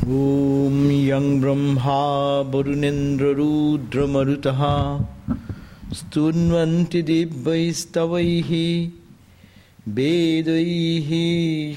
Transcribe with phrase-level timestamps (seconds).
[0.00, 1.96] ॐ यं ब्रह्मा
[2.52, 4.60] वरुणेन्द्ररुद्रमरुतः
[5.98, 8.50] स्तुन्वन्ति दिव्यैस्तवैः
[9.96, 11.10] वेदैः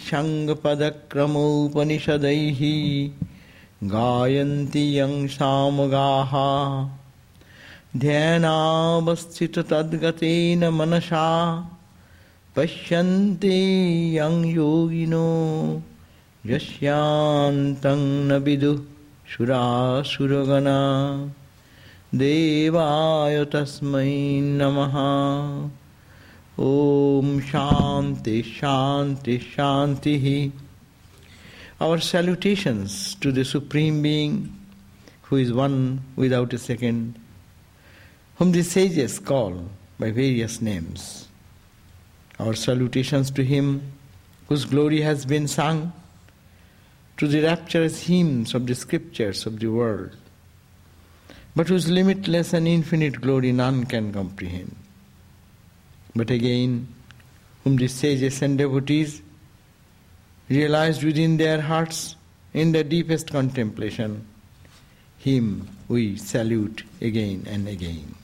[0.07, 2.61] शङ्गपदक्रमोपनिषदैः
[3.95, 6.33] गायन्ति यं सामगाः
[8.05, 11.27] ध्यानावस्थिततद्गतेन मनसा
[12.55, 13.57] पश्यन्ति
[14.17, 15.29] यं योगिनो
[16.46, 18.78] यस्यान्तं न विदुः
[19.32, 20.78] सुरासुरगणा
[22.20, 24.14] देवाय तस्मै
[24.60, 24.94] नमः
[26.68, 30.26] ॐ शान्ति शान्ति शान्तिः
[31.80, 34.58] Our salutations to the Supreme Being,
[35.22, 37.14] who is one without a second,
[38.36, 41.28] whom the sages call by various names.
[42.40, 43.92] Our salutations to Him
[44.48, 45.92] whose glory has been sung,
[47.17, 50.15] to the rapturous hymns of the scriptures of the world,
[51.55, 54.75] but whose limitless and infinite glory none can comprehend.
[56.15, 56.87] But again,
[57.63, 59.21] whom the sages and devotees
[60.49, 62.15] realized within their hearts
[62.53, 64.27] in their deepest contemplation,
[65.17, 68.15] him we salute again and again.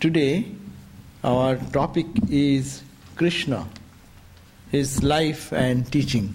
[0.00, 0.52] Today,
[1.26, 2.82] our topic is
[3.16, 3.66] Krishna,
[4.70, 6.32] his life and teaching.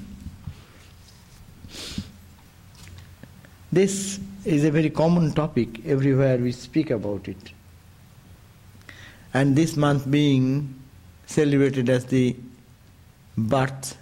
[3.72, 7.54] This is a very common topic everywhere we speak about it.
[9.34, 10.76] And this month being
[11.26, 12.36] celebrated as the
[13.38, 13.98] birth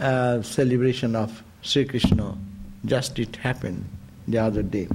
[0.00, 2.36] uh, celebration of Sri Krishna,
[2.84, 3.84] just it happened
[4.26, 4.88] the other day.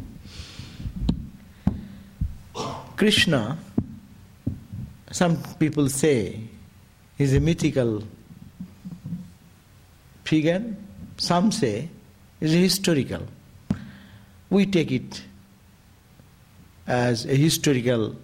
[2.97, 3.57] Krishna,
[5.19, 6.39] some people say,
[7.17, 8.03] is a mythical
[10.23, 10.63] figure,
[11.17, 11.89] some say
[12.39, 13.23] is historical.
[14.49, 15.21] We take it
[16.87, 18.15] as a historical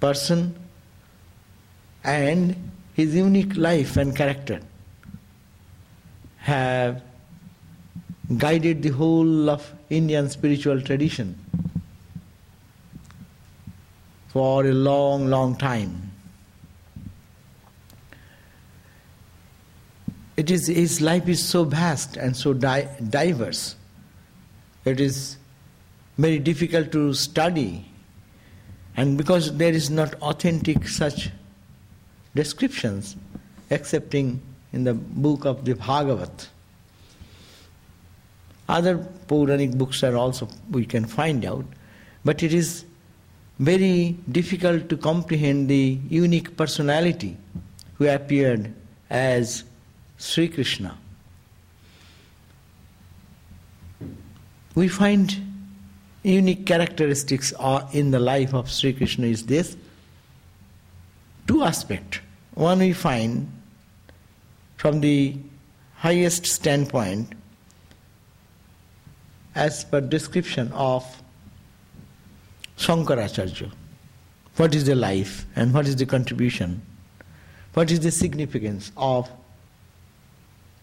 [0.00, 0.56] person
[2.02, 2.56] and
[2.94, 4.60] his unique life and character
[6.38, 7.00] have
[8.36, 11.38] guided the whole of Indian spiritual tradition
[14.34, 16.10] for a long, long time.
[20.36, 23.76] It is his life is so vast and so di- diverse.
[24.84, 25.36] It is
[26.18, 27.86] very difficult to study,
[28.96, 31.30] and because there is not authentic such
[32.34, 33.14] descriptions,
[33.70, 36.48] excepting in the book of the Bhagavat.
[38.68, 41.64] Other Puranic books are also we can find out,
[42.24, 42.84] but it is
[43.58, 47.36] very difficult to comprehend the unique personality
[47.94, 48.72] who appeared
[49.08, 49.64] as
[50.18, 50.98] Sri Krishna.
[54.74, 55.36] We find
[56.24, 57.52] unique characteristics
[57.92, 59.76] in the life of Sri Krishna is this
[61.46, 62.18] two aspects.
[62.54, 63.50] One we find
[64.76, 65.36] from the
[65.96, 67.32] highest standpoint
[69.54, 71.04] as per description of
[72.84, 73.72] Shankaracharya.
[74.56, 76.82] What is the life and what is the contribution?
[77.72, 79.30] What is the significance of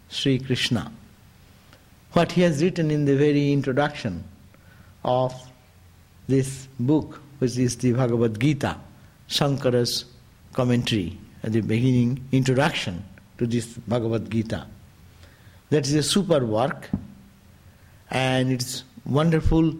[0.10, 0.92] Sri Krishna?
[2.14, 4.24] What he has written in the very introduction
[5.06, 5.32] of
[6.28, 8.78] this book, which is the Bhagavad Gita,
[9.30, 10.06] Shankara's
[10.54, 13.06] commentary at the beginning, introduction
[13.38, 14.66] to this Bhagavad Gita.
[15.70, 16.90] That is a super work,
[18.10, 19.76] and it's wonderful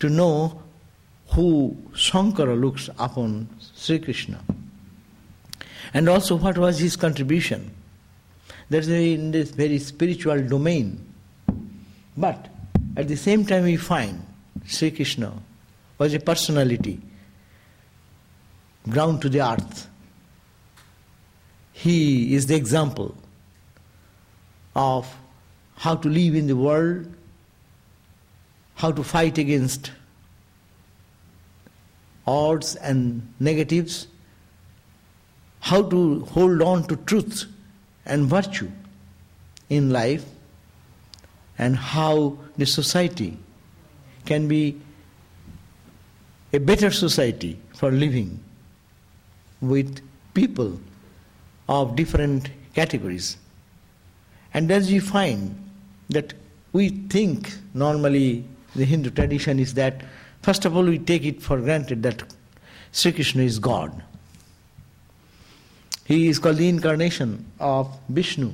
[0.00, 0.60] to know
[1.32, 4.42] who Shankara looks upon Sri Krishna.
[5.94, 7.74] And also what was his contribution.
[8.68, 11.04] That's in this very spiritual domain.
[12.16, 12.48] But
[12.96, 14.24] at the same time we find
[14.66, 15.32] Sri Krishna
[15.98, 17.00] was a personality
[18.88, 19.88] ground to the earth.
[21.72, 23.14] He is the example
[24.74, 25.12] of
[25.76, 27.12] how to live in the world,
[28.74, 29.92] how to fight against
[32.30, 34.06] odds and negatives,
[35.60, 37.46] how to hold on to truth
[38.06, 38.70] and virtue
[39.68, 40.24] in life,
[41.58, 43.36] and how the society
[44.24, 44.80] can be
[46.52, 48.30] a better society for living
[49.60, 50.00] with
[50.34, 50.80] people
[51.68, 53.36] of different categories.
[54.54, 55.54] And as we find
[56.08, 56.34] that
[56.72, 58.44] we think normally
[58.74, 60.02] the Hindu tradition is that
[60.42, 62.22] First of all, we take it for granted that
[62.92, 64.02] Sri Krishna is God.
[66.04, 68.52] He is called the incarnation of Vishnu,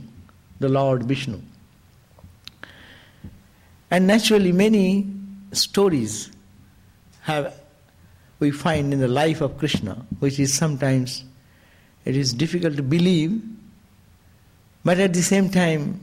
[0.61, 1.41] the Lord Vishnu.
[3.91, 5.07] And naturally, many
[5.53, 6.31] stories
[7.23, 7.55] have
[8.41, 11.25] we find in the life of Krishna, which is sometimes
[12.05, 13.43] it is difficult to believe,
[14.85, 16.01] but at the same time,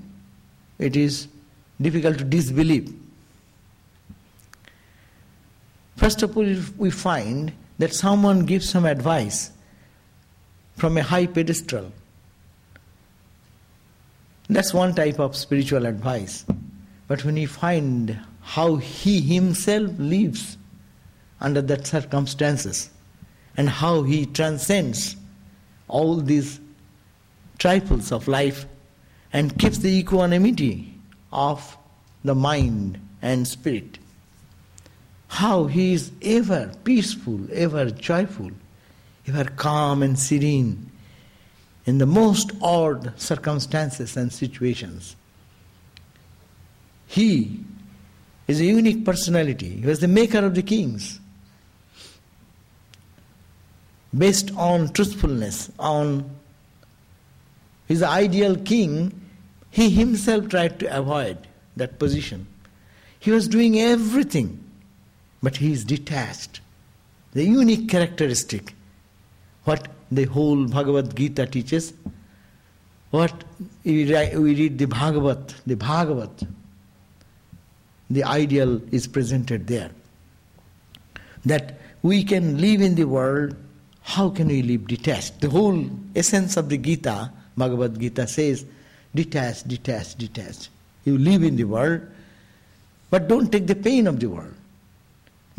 [0.80, 1.28] it is
[1.80, 2.94] difficult to disbelieve.
[6.04, 9.52] First of all, we find that someone gives some advice
[10.76, 11.94] from a high pedestal.
[14.50, 16.44] That's one type of spiritual advice.
[17.08, 20.58] But when we find how he himself lives
[21.40, 22.90] under that circumstances
[23.56, 25.16] and how he transcends
[25.88, 26.60] all these
[27.60, 28.66] trifles of life
[29.32, 30.96] and keeps the equanimity
[31.32, 31.78] of
[32.26, 34.00] the mind and spirit.
[35.34, 38.52] How he is ever peaceful, ever joyful,
[39.28, 40.92] ever calm and serene
[41.88, 45.16] in the most odd circumstances and situations.
[47.08, 47.62] He
[48.48, 49.82] is a unique personality.
[49.82, 51.20] He was the maker of the kings.
[54.16, 56.30] Based on truthfulness, on
[57.88, 59.20] his ideal king,
[59.72, 61.40] he himself tried to avoid
[61.76, 62.46] that position.
[63.20, 64.64] He was doing everything,
[65.44, 66.62] but he is detached.
[67.34, 68.74] The unique characteristic,
[69.66, 71.94] what the whole Bhagavad Gita teaches,
[73.12, 73.44] what
[73.84, 76.44] we read the Bhagavat, the Bhagavat,
[78.10, 79.92] the ideal is presented there.
[81.46, 83.56] That we can live in the world,
[84.02, 85.42] how can we live detached?
[85.42, 88.66] The whole essence of the Gita, Bhagavad Gita says,
[89.14, 90.70] detached, detached, detached.
[91.04, 92.02] You live in the world,
[93.10, 94.54] but don't take the pain of the world.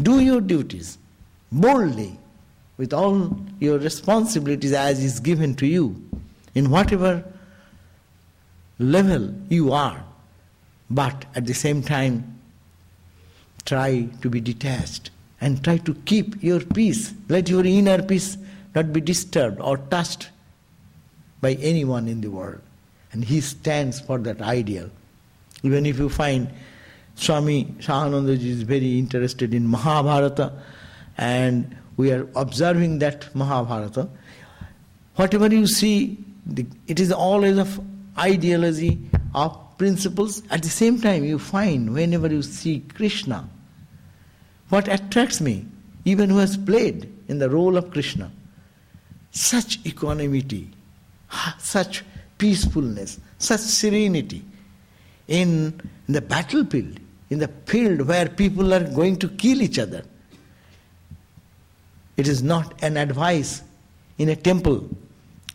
[0.00, 0.98] Do your duties
[1.52, 2.18] boldly,
[2.76, 6.02] with all your responsibilities as is given to you,
[6.54, 7.24] in whatever
[8.78, 10.04] level you are.
[10.90, 12.40] But at the same time,
[13.64, 15.10] try to be detached
[15.40, 17.12] and try to keep your peace.
[17.28, 18.36] Let your inner peace
[18.74, 20.30] not be disturbed or touched
[21.40, 22.60] by anyone in the world.
[23.12, 24.90] And he stands for that ideal.
[25.62, 26.50] Even if you find
[27.16, 30.52] Swami Sahanandaji is very interested in Mahabharata
[31.16, 34.08] and we are observing that Mahabharata,
[35.16, 36.18] whatever you see,
[36.86, 37.80] it is always of
[38.18, 38.98] ideology,
[39.34, 40.42] of principles.
[40.50, 43.48] At the same time, you find whenever you see Krishna,
[44.68, 45.66] what attracts me,
[46.04, 48.30] even who has played in the role of Krishna,
[49.30, 50.70] such equanimity,
[51.58, 52.04] such
[52.38, 54.44] peacefulness, such serenity
[55.28, 57.00] in the battlefield,
[57.30, 60.04] in the field where people are going to kill each other.
[62.16, 63.62] It is not an advice
[64.18, 64.88] in a temple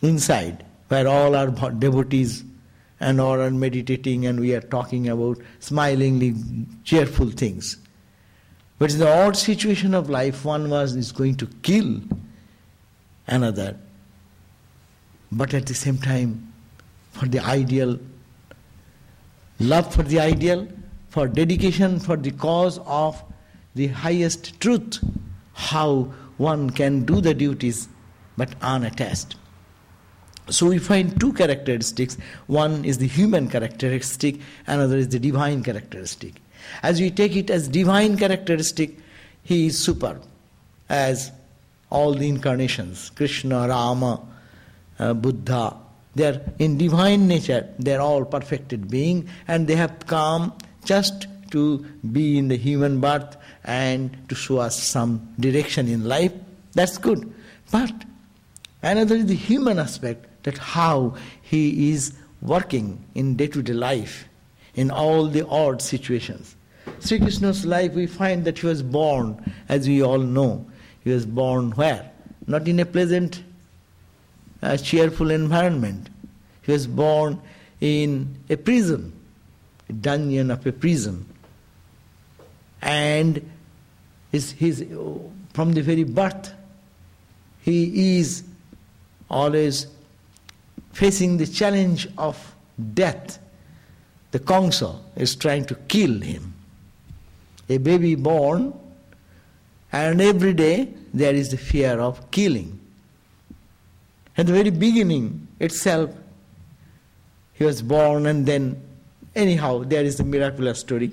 [0.02, 2.44] inside where all our devotees
[2.98, 6.34] and all are meditating and we are talking about smilingly
[6.84, 7.78] cheerful things.
[8.78, 12.00] But in the odd situation of life, one was is going to kill
[13.26, 13.76] another.
[15.32, 16.52] But at the same time,
[17.12, 17.98] for the ideal,
[19.58, 20.66] love for the ideal,
[21.10, 23.22] for dedication for the cause of
[23.74, 24.98] the highest truth,
[25.52, 27.88] how one can do the duties
[28.36, 29.36] but unattached.
[30.48, 32.16] So we find two characteristics.
[32.46, 36.40] One is the human characteristic, another is the divine characteristic.
[36.82, 38.98] As we take it as divine characteristic,
[39.42, 40.22] he is superb,
[40.88, 41.32] as
[41.90, 44.20] all the incarnations, Krishna, Rama,
[44.98, 45.76] uh, Buddha,
[46.14, 50.52] they are in divine nature, they are all perfected being, and they have come
[50.84, 51.78] just to
[52.12, 56.32] be in the human birth and to show us some direction in life.
[56.72, 57.32] That's good.
[57.70, 57.92] But
[58.82, 64.28] another is the human aspect that how he is working in day to day life
[64.74, 66.56] in all the odd situations.
[67.00, 70.66] Sri Krishna's life, we find that he was born, as we all know,
[71.02, 72.10] he was born where?
[72.46, 73.42] Not in a pleasant,
[74.62, 76.08] uh, cheerful environment.
[76.62, 77.40] He was born
[77.80, 79.12] in a prison,
[79.92, 81.26] dungeon of a prison.
[82.82, 83.50] And
[84.32, 84.84] his, his,
[85.52, 86.52] from the very birth,
[87.62, 88.44] he is
[89.28, 89.86] always
[90.92, 92.54] facing the challenge of
[92.94, 93.38] death.
[94.30, 96.54] The Kamsa is trying to kill him
[97.70, 98.74] a baby born,
[99.92, 102.78] and every day there is the fear of killing.
[104.36, 106.10] At the very beginning itself,
[107.52, 108.82] he was born, and then,
[109.34, 111.12] anyhow, there is a miraculous story.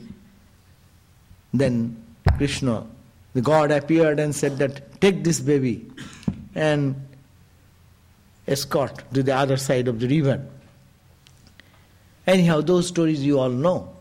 [1.53, 2.03] Then
[2.37, 2.85] Krishna,
[3.33, 5.85] the God, appeared and said that take this baby
[6.55, 6.95] and
[8.47, 10.45] escort to the other side of the river.
[12.25, 13.95] Anyhow, those stories you all know.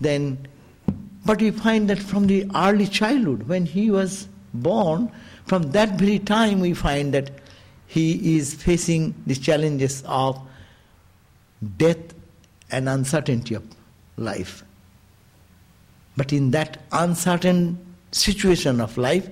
[0.00, 0.46] Then,
[1.26, 5.10] but we find that from the early childhood, when he was born,
[5.46, 7.30] from that very time we find that
[7.86, 10.40] he is facing the challenges of
[11.76, 12.13] death
[12.74, 13.62] and uncertainty of
[14.16, 14.64] life.
[16.16, 17.78] But in that uncertain
[18.10, 19.28] situation of life,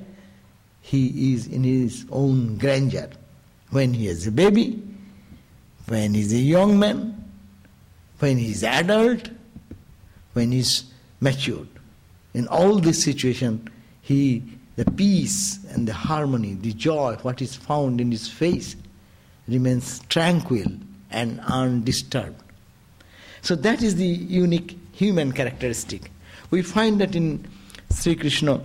[0.80, 3.10] he is in his own grandeur.
[3.70, 4.82] When he is a baby,
[5.86, 7.24] when he is a young man,
[8.18, 9.28] when he is adult,
[10.34, 10.84] when he is
[11.20, 11.68] matured.
[12.34, 13.68] In all this situation,
[14.02, 14.42] he
[14.76, 18.74] the peace and the harmony, the joy, what is found in his face,
[19.46, 20.66] remains tranquil
[21.10, 22.41] and undisturbed.
[23.42, 26.10] So that is the unique human characteristic.
[26.50, 27.44] We find that in
[27.92, 28.60] Sri Krishna,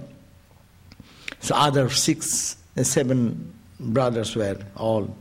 [1.40, 5.16] so other six, seven brothers were all,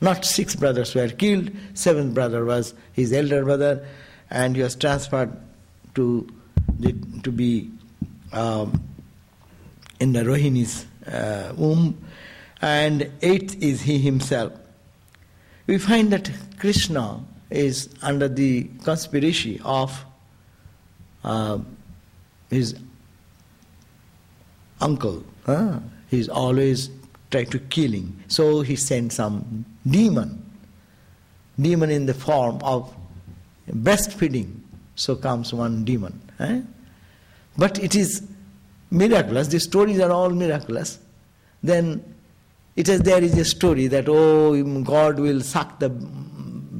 [0.00, 3.86] not six brothers were killed, seventh brother was his elder brother,
[4.30, 5.32] and he was transferred
[5.94, 6.28] to,
[7.22, 7.70] to be
[8.32, 8.82] um,
[10.00, 11.96] in the Rohini's uh, womb,
[12.60, 14.52] and eighth is he himself.
[15.66, 17.20] We find that Krishna
[17.50, 20.04] is under the conspiracy of
[21.22, 21.58] uh,
[22.50, 22.76] his
[24.80, 25.24] uncle.
[25.46, 25.80] Huh?
[26.10, 26.90] He's always
[27.30, 28.22] trying to kill him.
[28.28, 30.42] So he sent some demon,
[31.60, 32.94] demon in the form of
[33.68, 34.60] breastfeeding.
[34.94, 36.20] So comes one demon.
[36.38, 36.62] Eh?
[37.56, 38.26] But it is
[38.90, 40.98] miraculous, the stories are all miraculous,
[41.62, 42.14] then
[42.76, 45.90] it is there is a story that oh God will suck the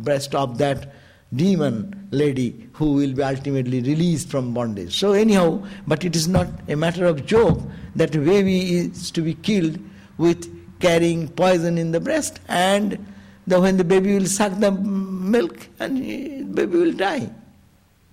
[0.05, 0.93] breast of that
[1.35, 4.97] demon lady who will be ultimately released from bondage.
[4.99, 7.61] So anyhow, but it is not a matter of joke
[7.97, 9.79] that baby is to be killed
[10.19, 13.05] with carrying poison in the breast and
[13.47, 17.31] the, when the baby will suck the milk and the baby will die.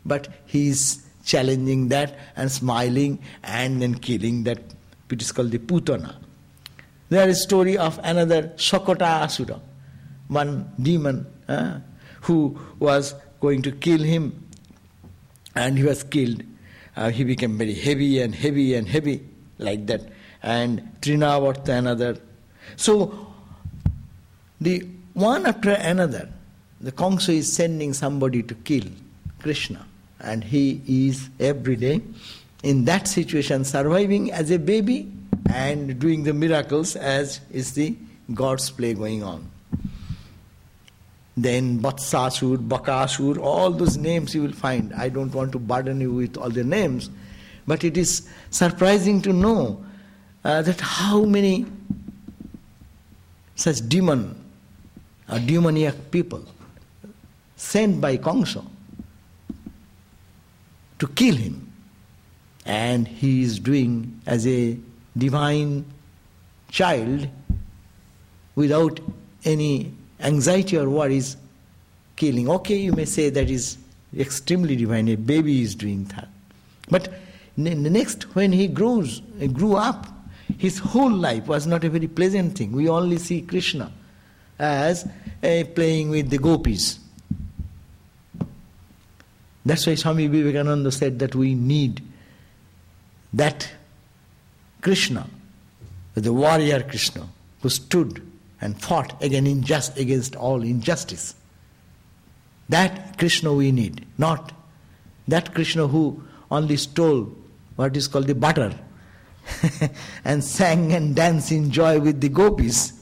[0.06, 4.60] But he is challenging that and smiling and then killing that,
[5.10, 6.16] which is called the Putana.
[7.10, 9.62] There is a story of another Sakata Asura,
[10.28, 11.80] one demon uh,
[12.22, 14.48] who was going to kill him
[15.56, 16.44] and he was killed.
[16.96, 19.24] Uh, he became very heavy and heavy and heavy
[19.58, 20.02] like that.
[20.44, 22.18] And Trinavarta another.
[22.76, 23.34] So
[24.60, 26.30] the one after another,
[26.80, 28.86] the Kongso is sending somebody to kill
[29.40, 29.86] Krishna
[30.20, 32.02] and he is every day
[32.64, 35.12] in that situation surviving as a baby
[35.52, 37.96] and doing the miracles as is the
[38.34, 39.51] God's play going on.
[41.38, 44.94] Then Vatsasur, Bakasur, all those names you will find.
[44.94, 47.10] I don't want to burden you with all the names,
[47.66, 49.84] but it is surprising to know
[50.44, 51.66] uh, that how many
[53.56, 54.36] such demon
[55.32, 56.44] or demoniac people
[57.56, 58.66] sent by Kongso
[61.00, 61.72] to kill him.
[62.66, 64.78] And he is doing as a
[65.18, 65.86] divine
[66.70, 67.28] child
[68.56, 69.00] without
[69.46, 71.38] any anxiety or worries
[72.16, 72.50] killing.
[72.50, 73.78] Okay, you may say that is
[74.18, 75.08] extremely divine.
[75.10, 76.28] A baby is doing that.
[76.90, 77.10] But
[77.58, 79.22] the next, when he grows,
[79.54, 80.08] grew up,
[80.58, 82.72] his whole life was not a very pleasant thing.
[82.72, 83.92] We only see Krishna
[84.60, 87.00] as uh, playing with the gopis.
[89.66, 92.02] That's why Swami Vivekananda said that we need
[93.34, 93.70] that
[94.82, 95.28] Krishna,
[96.16, 97.28] the warrior Krishna,
[97.62, 98.31] who stood
[98.62, 101.36] and fought again injust, against all injustice.
[102.70, 104.54] That Krishna we need, not
[105.28, 107.34] that Krishna who only stole
[107.76, 108.74] what is called the butter
[110.26, 113.00] and sang and danced in joy with the gopis.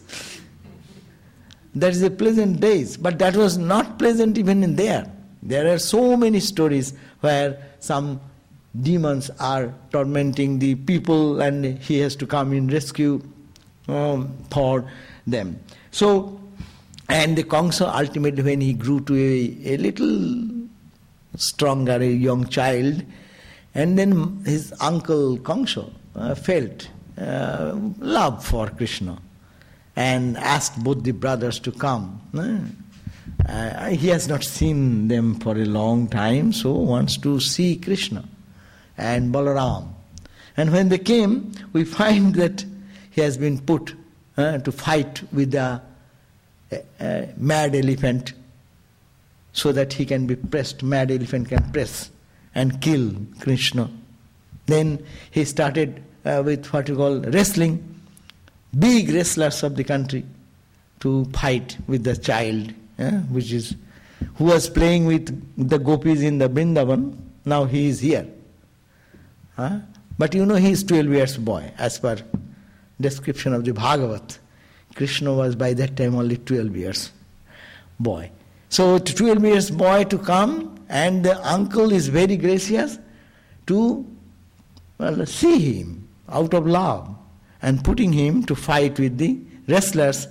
[1.75, 5.11] That is a pleasant days, but that was not pleasant even in there.
[5.41, 8.21] There are so many stories where some
[8.79, 13.21] demons are tormenting the people and he has to come in rescue
[13.87, 14.89] um, for
[15.29, 15.59] them.
[15.91, 16.39] So,
[17.07, 20.50] and the Kongsa ultimately, when he grew to a, a little
[21.36, 23.03] stronger, a young child,
[23.74, 29.19] and then his uncle Kongsa uh, felt uh, love for Krishna
[29.95, 32.21] and asked both the brothers to come.
[33.45, 38.24] Uh, he has not seen them for a long time, so wants to see Krishna
[38.98, 39.88] and Balaram.
[40.57, 42.65] And when they came, we find that
[43.12, 43.93] he has been put
[44.39, 45.81] uh, to fight with a,
[46.72, 48.34] a, a, mad elephant
[49.51, 52.10] so that he can be pressed, mad elephant can press
[52.55, 53.89] and kill Krishna.
[54.65, 58.01] Then he started uh, with what you call wrestling,
[58.77, 60.25] big wrestlers of the country
[61.01, 62.74] to fight with the child,
[63.29, 63.75] which is
[64.36, 65.27] who was playing with
[65.69, 67.17] the gopis in the Vrindavan.
[67.46, 68.27] Now he is here.
[69.55, 69.79] Huh?
[70.17, 72.17] But you know he is 12 years boy, as per
[73.00, 74.39] description of the Bhagavat.
[74.96, 77.12] Krishna was by that time only 12 years
[78.00, 78.32] boy.
[78.70, 82.98] So 12 years boy to come and the uncle is very gracious
[83.68, 84.06] to
[84.98, 87.15] well, see him out of love
[87.62, 90.27] and putting him to fight with the wrestlers,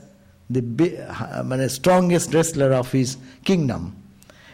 [0.50, 3.94] the uh, strongest wrestler of his kingdom.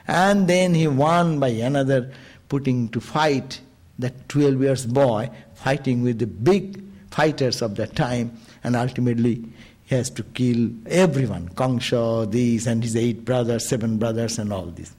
[0.06, 2.12] And then he won by another
[2.48, 3.60] putting to fight
[3.98, 6.83] that 12 years boy fighting with the big
[7.14, 9.44] fighters of that time and ultimately
[9.84, 14.66] he has to kill everyone Kangsha, these and his eight brothers, seven brothers, and all
[14.66, 14.94] this.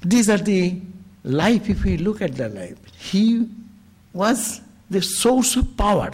[0.00, 0.80] These are the
[1.24, 2.78] life, if we look at the life.
[2.96, 3.48] He
[4.14, 6.10] was the source of power,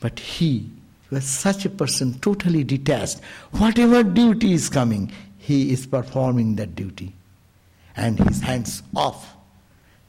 [0.00, 0.70] but he
[1.10, 3.20] was such a person totally detached.
[3.52, 7.12] Whatever duty is coming, he is performing that duty.
[7.96, 9.35] And his hands off.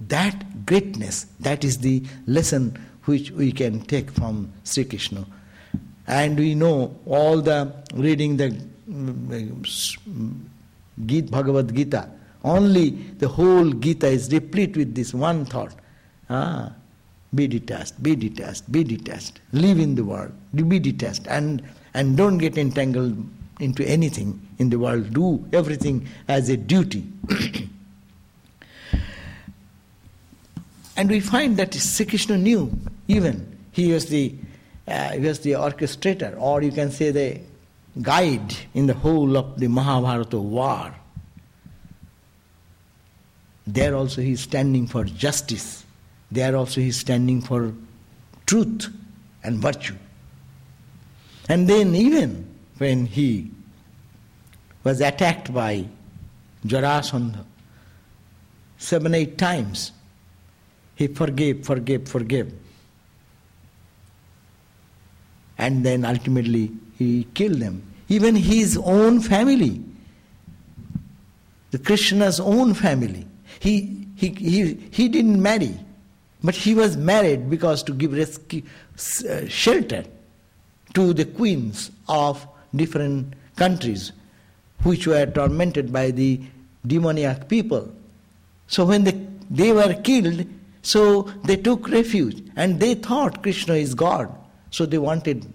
[0.02, 5.26] That greatness, that is the lesson which we can take from Sri Krishna.
[6.06, 8.56] And we know all the reading the
[11.06, 12.10] Gita, Bhagavad Gita,
[12.44, 15.74] only the whole Gita is replete with this one thought.
[16.30, 16.74] Ah,
[17.34, 19.42] be detached, be detached, be detached.
[19.52, 21.62] Live in the world, be detached, and,
[21.94, 23.18] and don't get entangled
[23.60, 25.14] into anything in the world.
[25.14, 27.06] Do everything as a duty.
[30.98, 32.76] and we find that Sri Krishna knew
[33.08, 34.34] even he was the
[34.88, 37.40] uh, he was the orchestrator, or you can say the
[38.02, 40.96] guide in the whole of the Mahabharata war.
[43.66, 45.86] There also he is standing for justice.
[46.32, 47.74] There also he is standing for
[48.46, 48.88] truth
[49.44, 49.98] and virtue.
[51.50, 53.52] And then, even when he
[54.84, 55.88] was attacked by
[56.66, 57.44] Jarasandha
[58.78, 59.92] seven, eight times,
[60.98, 62.52] he forgave, forgave, forgave.
[65.58, 67.84] And then ultimately he killed them.
[68.10, 69.82] Even his own family,
[71.72, 73.28] the Krishna's own family,
[73.60, 75.78] he, he, he, he didn't marry,
[76.44, 78.64] but he was married because to give rescue,
[79.30, 80.04] uh, shelter
[80.96, 84.14] to the queens of different countries
[84.82, 86.42] which were tormented by the
[86.88, 87.94] demoniac people.
[88.68, 90.48] So when they, they were killed,
[90.88, 94.34] so they took refuge and they thought Krishna is God.
[94.72, 95.46] So they wanted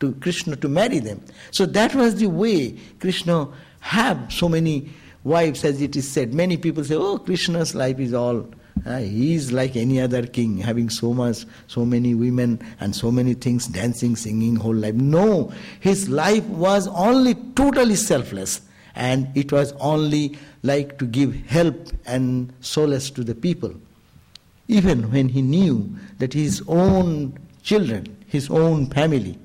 [0.00, 1.20] to Krishna to marry them.
[1.50, 3.48] So that was the way Krishna
[3.80, 4.88] had so many
[5.22, 6.32] wives, as it is said.
[6.32, 8.48] Many people say, oh, Krishna's life is all.
[8.86, 13.10] Uh, he is like any other king, having so much, so many women and so
[13.10, 14.94] many things, dancing, singing, whole life.
[14.94, 18.62] No, his life was only totally selfless,
[18.94, 23.74] and it was only like to give help and solace to the people.
[24.68, 29.38] Even when he knew that his own children, his own family,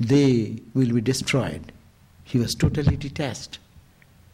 [0.00, 1.72] they will be destroyed,
[2.24, 3.58] he was totally detached.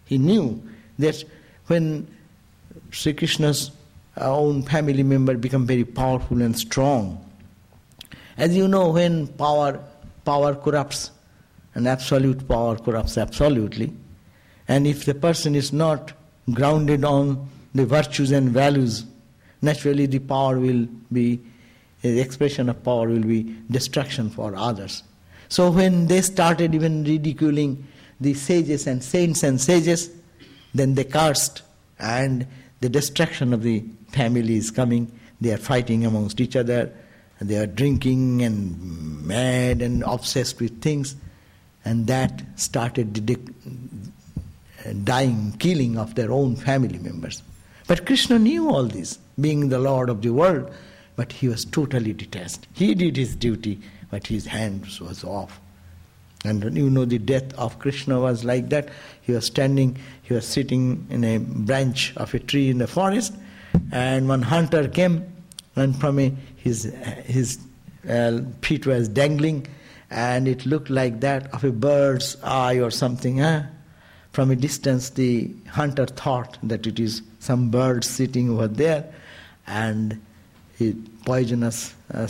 [0.07, 0.63] He knew
[0.99, 1.23] that
[1.67, 2.07] when
[2.91, 3.71] Sri Krishna's
[4.17, 7.25] uh, own family member become very powerful and strong,
[8.37, 9.81] as you know, when power
[10.25, 11.11] power corrupts,
[11.75, 13.93] and absolute power corrupts absolutely,
[14.67, 16.13] and if the person is not
[16.53, 19.05] grounded on the virtues and values,
[19.63, 21.41] naturally the power will be
[22.03, 25.03] the expression of power will be destruction for others.
[25.49, 27.87] So when they started even ridiculing
[28.21, 30.11] the sages and saints and sages,
[30.75, 31.63] then they cursed,
[31.99, 32.47] and
[32.81, 35.11] the destruction of the family is coming.
[35.41, 36.93] They are fighting amongst each other,
[37.41, 41.17] they are drinking and mad and obsessed with things,
[41.85, 43.39] and that started the
[44.85, 47.43] uh, dying, killing of their own family members.
[47.87, 50.73] But Krishna knew all this, being the Lord of the world,
[51.17, 52.67] but he was totally detached.
[52.73, 55.61] He did his duty, but his hands was off.
[56.45, 58.89] And you know, the death of Krishna was like that.
[59.23, 63.35] He was standing, he was sitting in a branch of a tree in the forest,
[63.91, 65.33] and one hunter came,
[65.75, 66.85] and from a, his,
[67.25, 67.59] his
[68.09, 69.67] uh, feet was dangling,
[70.11, 73.39] and it looked like that of a bird's eye or something.
[73.39, 73.63] Huh?
[74.33, 79.13] From a distance, the hunter thought that it is some bird sitting over there,
[79.69, 80.21] and
[80.81, 80.93] a
[81.25, 82.27] poisonous uh,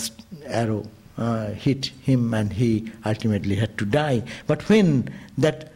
[0.46, 0.84] arrow
[1.16, 4.22] uh, hit him and he ultimately had to die.
[4.46, 5.72] But when that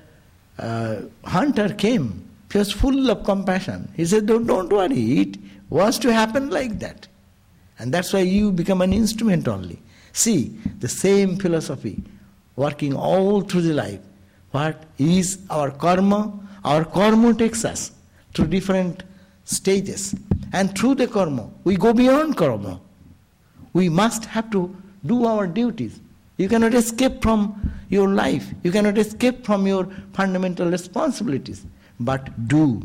[0.59, 3.91] uh, hunter came, he was full of compassion.
[3.97, 5.39] He said, don't, don't worry, it
[5.71, 7.09] was to happen like that.
[7.79, 9.81] And that's why you become an instrument only.
[10.13, 12.03] See, the same philosophy
[12.57, 14.01] working all through the life.
[14.51, 16.39] What is our karma?
[16.65, 17.93] Our karma takes us
[18.35, 19.03] through different
[19.45, 20.15] stages.
[20.53, 22.81] And through the karma, we go beyond karma.
[23.73, 24.75] We must have to
[25.07, 26.01] do our duties.
[26.37, 28.53] You cannot escape from your life.
[28.63, 31.65] You cannot escape from your fundamental responsibilities.
[32.01, 32.83] But do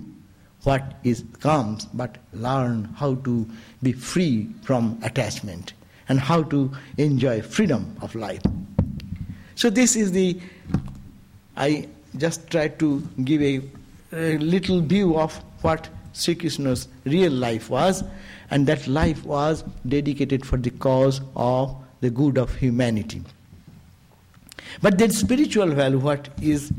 [0.63, 3.47] what is comes, but learn how to
[3.83, 5.73] be free from attachment
[6.09, 8.41] and how to enjoy freedom of life.
[9.55, 10.39] So this is the
[11.55, 13.61] I just tried to give a,
[14.13, 18.03] a little view of what Sri Krishna's real life was,
[18.49, 23.21] and that life was dedicated for the cause of the good of humanity.
[24.81, 26.71] But that spiritual value, what is,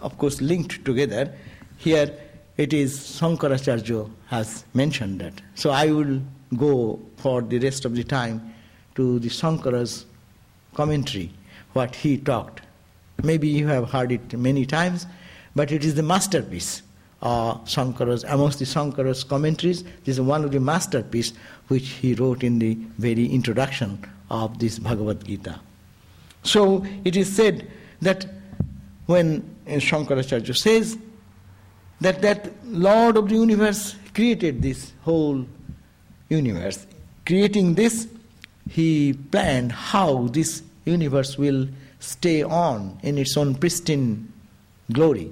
[0.00, 1.34] of course, linked together,
[1.78, 2.14] here
[2.58, 5.40] it is Sankaracharya has mentioned that.
[5.54, 6.20] So I will
[6.56, 8.52] go for the rest of the time
[8.96, 10.04] to the Sankara's
[10.74, 11.32] commentary,
[11.72, 12.60] what he talked.
[13.22, 15.06] Maybe you have heard it many times,
[15.56, 16.82] but it is the masterpiece
[17.22, 19.84] uh, Sankara's, amongst the Shankara's commentaries.
[20.04, 21.32] This is one of the masterpieces
[21.68, 25.60] which he wrote in the very introduction of this Bhagavad Gita.
[26.42, 28.26] So it is said that
[29.06, 30.98] when Shankaracharya says
[32.00, 35.46] that that Lord of the universe created this whole
[36.28, 36.86] universe,
[37.24, 38.08] creating this,
[38.68, 41.68] he planned how this universe will
[42.00, 44.32] stay on in its own pristine
[44.90, 45.30] glory.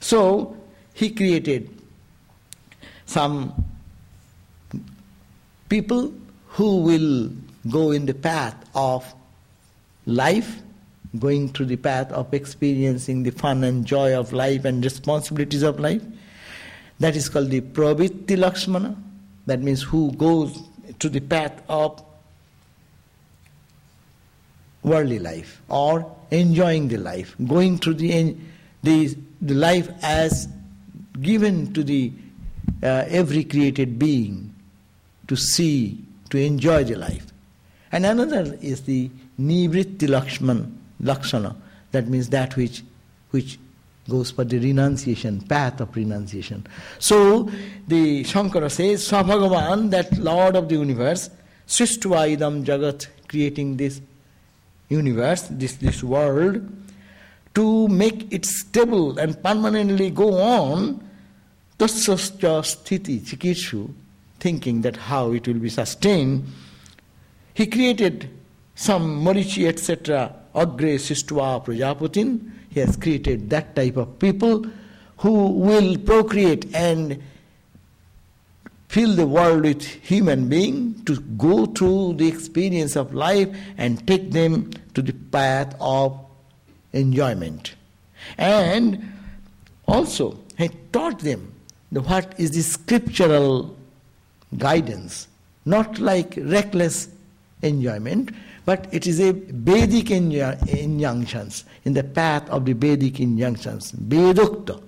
[0.00, 0.55] So
[0.96, 1.68] he created
[3.04, 3.52] some
[5.68, 6.14] people
[6.48, 7.30] who will
[7.70, 9.14] go in the path of
[10.06, 10.62] life,
[11.18, 15.78] going through the path of experiencing the fun and joy of life and responsibilities of
[15.78, 16.02] life.
[16.98, 18.96] That is called the Pravritti Lakshmana.
[19.44, 20.58] That means who goes
[20.98, 22.02] to the path of
[24.82, 28.34] worldly life or enjoying the life, going through the,
[28.82, 30.48] the, the life as
[31.20, 32.12] given to the
[32.82, 34.54] uh, every created being
[35.28, 35.98] to see,
[36.30, 37.26] to enjoy the life.
[37.92, 41.56] And another is the nivritti lakshman, lakshana,
[41.92, 42.82] that means that which,
[43.30, 43.58] which
[44.08, 46.66] goes for the renunciation, path of renunciation.
[46.98, 47.50] So
[47.88, 51.30] the Shankara says, Bhagavan, that Lord of the universe,
[51.66, 54.00] Srishtvaidam Jagat, creating this
[54.88, 56.66] universe, this, this world,
[57.54, 61.05] to make it stable and permanently go on,
[61.78, 63.92] tasasya sthiti chikitshu,
[64.38, 66.46] thinking that how it will be sustained,
[67.54, 68.28] he created
[68.74, 72.50] some Marichi, etc., Agre Sistva Prajapatin.
[72.70, 74.66] He has created that type of people
[75.18, 77.22] who will procreate and
[78.88, 84.30] fill the world with human being to go through the experience of life and take
[84.32, 86.18] them to the path of
[86.92, 87.74] enjoyment.
[88.36, 89.12] And
[89.88, 91.54] also, he taught them
[91.90, 93.76] what is the scriptural
[94.56, 95.28] guidance,
[95.64, 97.08] not like reckless
[97.62, 98.30] enjoyment,
[98.64, 104.82] but it is a Vedic injunctions, in the path of the Vedic injunctions, Vedukta.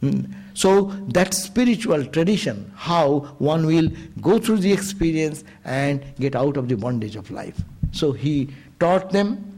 [0.00, 0.22] Hmm.
[0.54, 3.90] So that spiritual tradition, how one will
[4.20, 7.60] go through the experience and get out of the bondage of life.
[7.92, 8.48] So he
[8.80, 9.52] taught them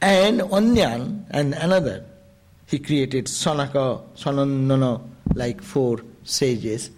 [0.00, 2.04] and Anyan and another,
[2.66, 5.00] he created Sanaka, Sanandana,
[5.34, 6.90] like four sages,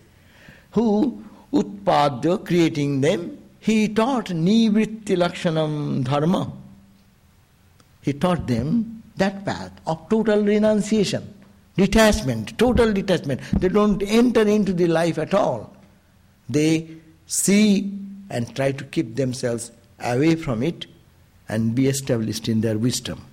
[0.72, 6.52] who Utpadya, creating them, he taught Nivritti Lakshanam Dharma.
[8.02, 11.34] He taught them that path of total renunciation,
[11.76, 13.40] detachment, total detachment.
[13.58, 15.74] They don't enter into the life at all.
[16.48, 17.92] They see
[18.30, 20.86] and try to keep themselves away from it
[21.48, 23.25] and be established in their wisdom.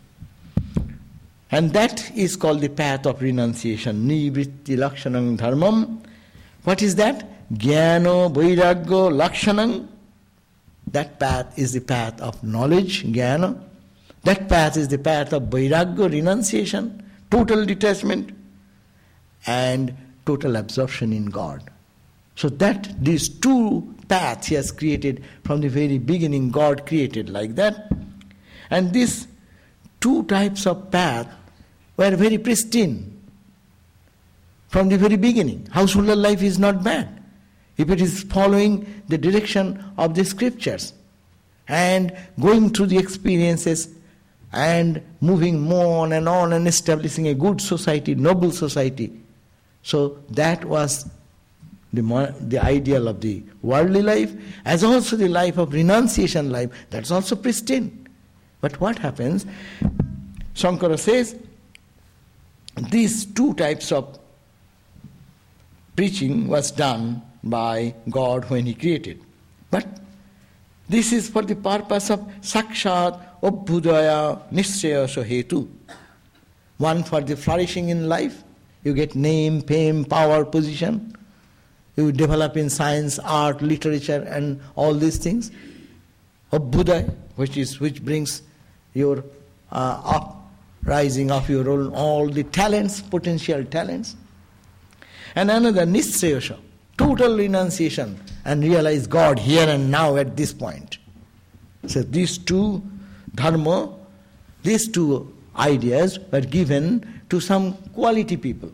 [1.54, 4.08] And that is called the path of renunciation.
[4.08, 6.04] Nivritti Lakshanam Dharmam.
[6.64, 7.30] What is that?
[7.54, 9.88] Jnana Vairagya Lakshanam.
[10.88, 13.62] That path is the path of knowledge, jnana.
[14.24, 18.32] That path is the path of vairagya, renunciation, total detachment,
[19.46, 21.70] and total absorption in God.
[22.36, 27.54] So that these two paths he has created from the very beginning, God created like
[27.56, 27.92] that.
[28.72, 29.28] And these
[30.00, 31.28] two types of path
[31.98, 33.10] were very pristine
[34.68, 35.68] from the very beginning.
[35.72, 37.24] Householder life is not bad
[37.78, 40.94] if it is following the direction of the scriptures
[41.68, 43.90] and going through the experiences
[44.52, 49.12] and moving more on and on and establishing a good society, noble society.
[49.82, 51.10] So that was
[51.92, 54.34] the, the ideal of the worldly life,
[54.66, 56.72] as also the life of renunciation life.
[56.90, 58.08] That's also pristine.
[58.62, 59.46] But what happens?
[60.56, 61.36] Shankara says
[62.76, 64.20] these two types of
[65.96, 69.22] preaching was done by God when He created.
[69.70, 69.88] But
[70.90, 75.70] this is for the purpose of sakshat obhudaya nishraya hetu.
[76.78, 78.44] One for the flourishing in life.
[78.84, 81.16] You get name, fame, power, position.
[81.96, 85.52] You develop in science, art, literature, and all these things.
[86.52, 88.42] Obhudaya, which is which brings
[88.94, 89.24] your
[89.72, 90.34] uh,
[90.84, 94.16] uprising of your own all the talents, potential talents.
[95.36, 96.60] And another nishrayasha,
[96.98, 100.98] total renunciation and realize God here and now at this point.
[101.88, 102.84] So these two
[103.36, 103.94] dharma,
[104.64, 108.72] these two ideas were given to some quality people.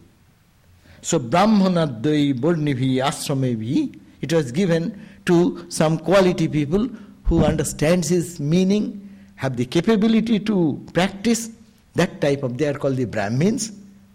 [1.02, 6.89] So Brahmanadvai Burnivi Ashramevi, it was given to some quality people
[7.24, 11.52] who understands his meaning, have the capability to practice
[11.99, 13.71] that type of, they are called the Brahmins,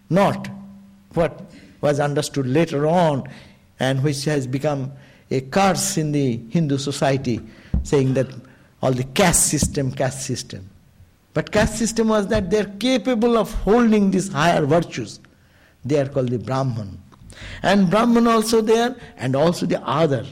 [0.09, 0.49] not
[1.13, 1.41] what
[1.81, 3.29] was understood later on
[3.79, 4.91] and which has become
[5.29, 7.41] a curse in the Hindu society,
[7.83, 8.27] saying that
[8.81, 10.69] all the caste system, caste system.
[11.33, 15.19] But caste system was that they are capable of holding these higher virtues.
[15.83, 17.01] They are called the Brahman.
[17.61, 20.25] And Brahman also there, and also the other.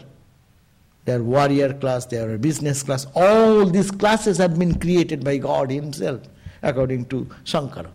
[1.06, 3.06] They are warrior class, they are business class.
[3.14, 6.22] All these classes have been created by God Himself,
[6.64, 7.92] according to Shankara.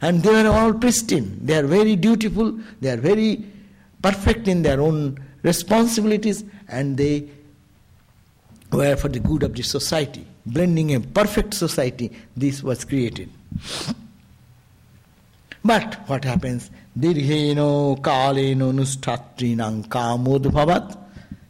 [0.00, 1.38] And they are all pristine.
[1.42, 2.58] They are very dutiful.
[2.80, 3.44] They are very
[4.02, 7.28] perfect in their own responsibilities, and they
[8.70, 10.26] were for the good of the society.
[10.46, 13.30] Blending a perfect society, this was created.
[15.64, 16.70] But what happens?
[16.98, 20.98] Dirgheno kaleno nustatrinang kamodbhavat.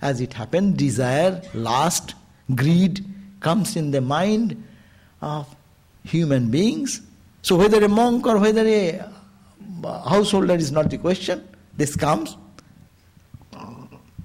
[0.01, 2.15] As it happened, desire, lust,
[2.55, 3.05] greed
[3.41, 4.63] comes in the mind
[5.21, 5.55] of
[6.05, 7.01] human beings.
[7.43, 9.01] So whether a monk or whether a
[9.85, 11.47] uh, householder is not the question.
[11.77, 12.37] This comes.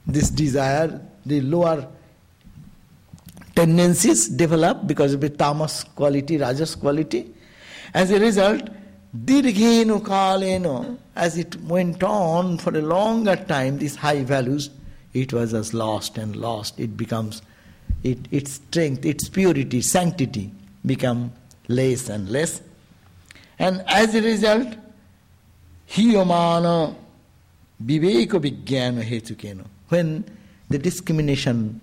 [0.06, 1.88] This desire, the lower
[3.56, 7.32] tendencies develop because of the tamas quality, rajas quality.
[7.94, 8.70] As a result,
[9.16, 14.70] dirgheno kaleno, as it went on for a longer time, these high values,
[15.14, 16.80] it was as lost and lost.
[16.80, 17.42] It becomes,
[18.04, 20.52] it, its strength, its purity, sanctity
[20.86, 21.34] become
[21.70, 22.62] less and less.
[23.58, 24.68] And as a result,
[25.90, 26.96] hiyamana
[27.84, 29.66] viveka vijnana hetukeno.
[29.88, 30.26] When
[30.68, 31.80] the discrimination,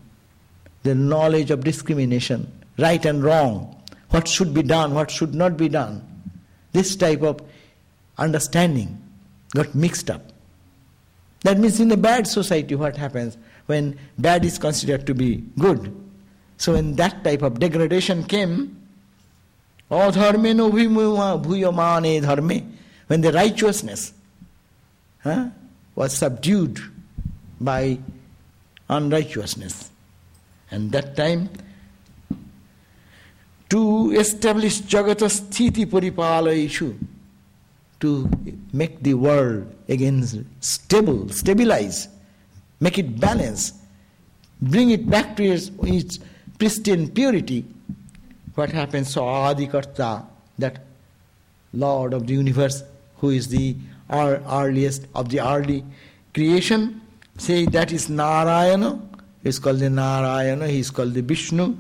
[0.83, 5.68] the knowledge of discrimination, right and wrong, what should be done, what should not be
[5.68, 6.03] done,
[6.72, 7.40] this type of
[8.18, 9.03] understanding
[9.55, 10.33] got mixed up.
[11.42, 15.94] That means in a bad society, what happens when bad is considered to be good?
[16.57, 18.86] So when that type of degradation came,
[19.90, 22.72] adharme no bhuyamane dharme,
[23.07, 24.12] when the righteousness
[25.22, 25.49] huh,
[25.94, 26.81] was subdued
[27.61, 27.99] by
[28.88, 29.90] unrighteousness.
[30.70, 31.49] And that time
[33.68, 36.96] to establish Jagata Sthiti Paripalayishu,
[38.01, 38.31] to
[38.72, 42.09] make the world again stable, stabilize,
[42.81, 43.72] make it balance,
[44.61, 46.18] bring it back to its, its
[46.59, 47.64] pristine purity.
[48.56, 49.12] What happens?
[49.12, 50.24] So Adikarta,
[50.58, 50.82] that
[51.74, 52.82] Lord of the universe,
[53.18, 53.76] who is the
[54.10, 55.84] earliest of the early
[56.32, 57.02] creation,
[57.36, 58.98] say that is Narayana,
[59.42, 61.76] he is called the Narayana, he is called the Vishnu,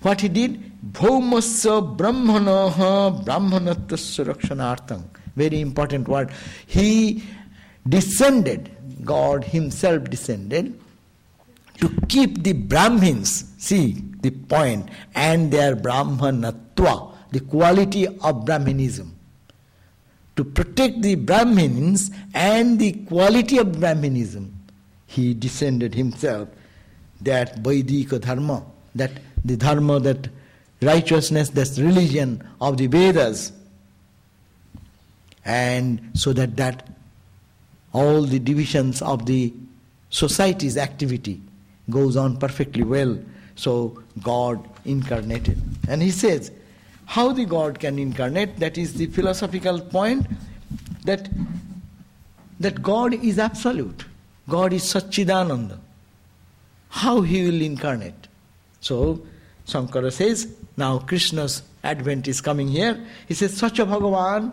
[0.00, 5.02] what he did, Bhaumasya Brahmanaha Brahmanatasya Rakshanartham.
[5.36, 6.30] Very important word.
[6.66, 7.22] He
[7.86, 8.70] descended,
[9.04, 10.80] God Himself descended,
[11.76, 19.16] to keep the Brahmins, see the point, and their Brahmanatva, the quality of Brahmanism.
[20.36, 24.54] To protect the Brahmins and the quality of Brahmanism,
[25.06, 26.48] he descended himself,
[27.20, 29.12] that Vaidika Dharma, that
[29.44, 30.28] the dharma, that
[30.80, 33.52] righteousness, that religion of the Vedas.
[35.44, 36.88] And so that that
[37.92, 39.52] all the divisions of the
[40.10, 41.40] society's activity
[41.90, 43.18] goes on perfectly well.
[43.54, 45.60] So God incarnated.
[45.88, 46.50] And he says,
[47.06, 50.26] how the God can incarnate, that is the philosophical point,
[51.04, 51.28] that,
[52.60, 54.04] that God is absolute.
[54.48, 55.78] God is Satchidananda.
[56.88, 58.28] How he will incarnate?
[58.80, 59.22] So
[59.66, 62.98] Shankara says, now Krishna's advent is coming here.
[63.28, 64.52] He says, such a Bhagavan,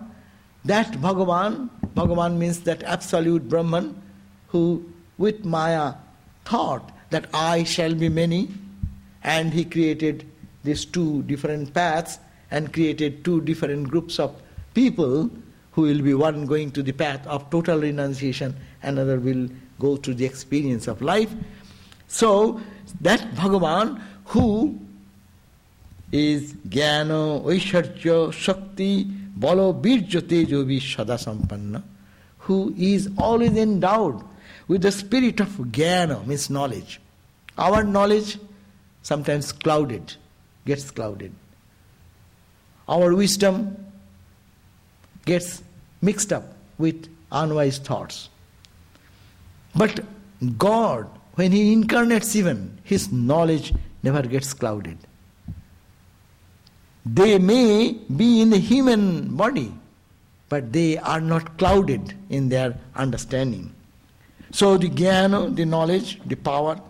[0.66, 4.02] that Bhagavan, Bhagavan means that absolute Brahman
[4.48, 5.94] who with Maya
[6.46, 8.50] thought that I shall be many
[9.23, 10.25] and he created
[10.63, 12.19] these two different paths
[12.51, 14.36] and created two different groups of
[14.73, 15.29] people
[15.71, 19.47] who will be one going to the path of total renunciation, another will
[19.79, 21.32] go to the experience of life.
[22.08, 22.60] So,
[23.01, 24.79] that Bhagavan who
[26.12, 31.84] is Jnana, Vaisharya, Shakti, Balo, Birja, Tejo, Sada Sampanna,
[32.39, 34.23] who is always endowed
[34.67, 36.99] with the spirit of Jnana, means knowledge.
[37.58, 38.38] Our knowledge
[39.02, 40.16] sometimes clouded,
[40.66, 41.32] gets clouded.
[42.88, 43.86] Our wisdom
[45.26, 45.62] gets
[46.02, 48.30] mixed up with unwise thoughts.
[49.76, 50.00] But
[50.58, 54.98] God, when He incarnates even, His knowledge never gets clouded.
[57.06, 59.74] They may be in the human body,
[60.48, 63.74] but they are not clouded in their understanding.
[64.52, 66.82] So the jnana, the knowledge, the power,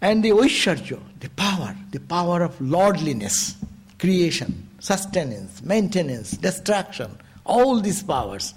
[0.00, 3.56] and the Oishwarya, the power, the power of lordliness,
[3.98, 8.54] creation, sustenance, maintenance, destruction, all these powers,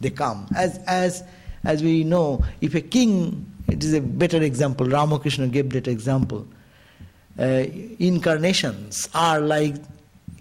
[0.00, 0.46] they come.
[0.56, 1.22] As, as,
[1.64, 6.46] as we know, if a king, it is a better example, Ramakrishna gave that example.
[7.38, 7.64] Uh,
[8.00, 9.76] incarnations are like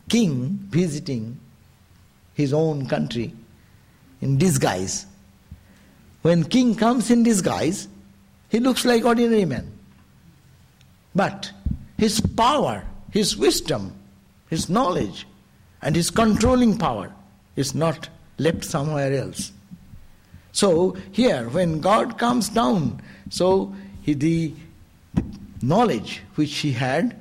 [0.10, 1.39] king visiting
[2.34, 3.34] his own country
[4.21, 5.06] in disguise.
[6.23, 7.88] When king comes in disguise,
[8.49, 9.76] he looks like ordinary man.
[11.17, 11.51] But
[11.97, 13.91] his power, his wisdom,
[14.51, 15.25] his knowledge,
[15.82, 17.12] and his controlling power
[17.56, 19.51] is not left somewhere else.
[20.51, 23.01] So here, when God comes down,
[23.32, 24.53] so he, the
[25.63, 27.15] knowledge which he had,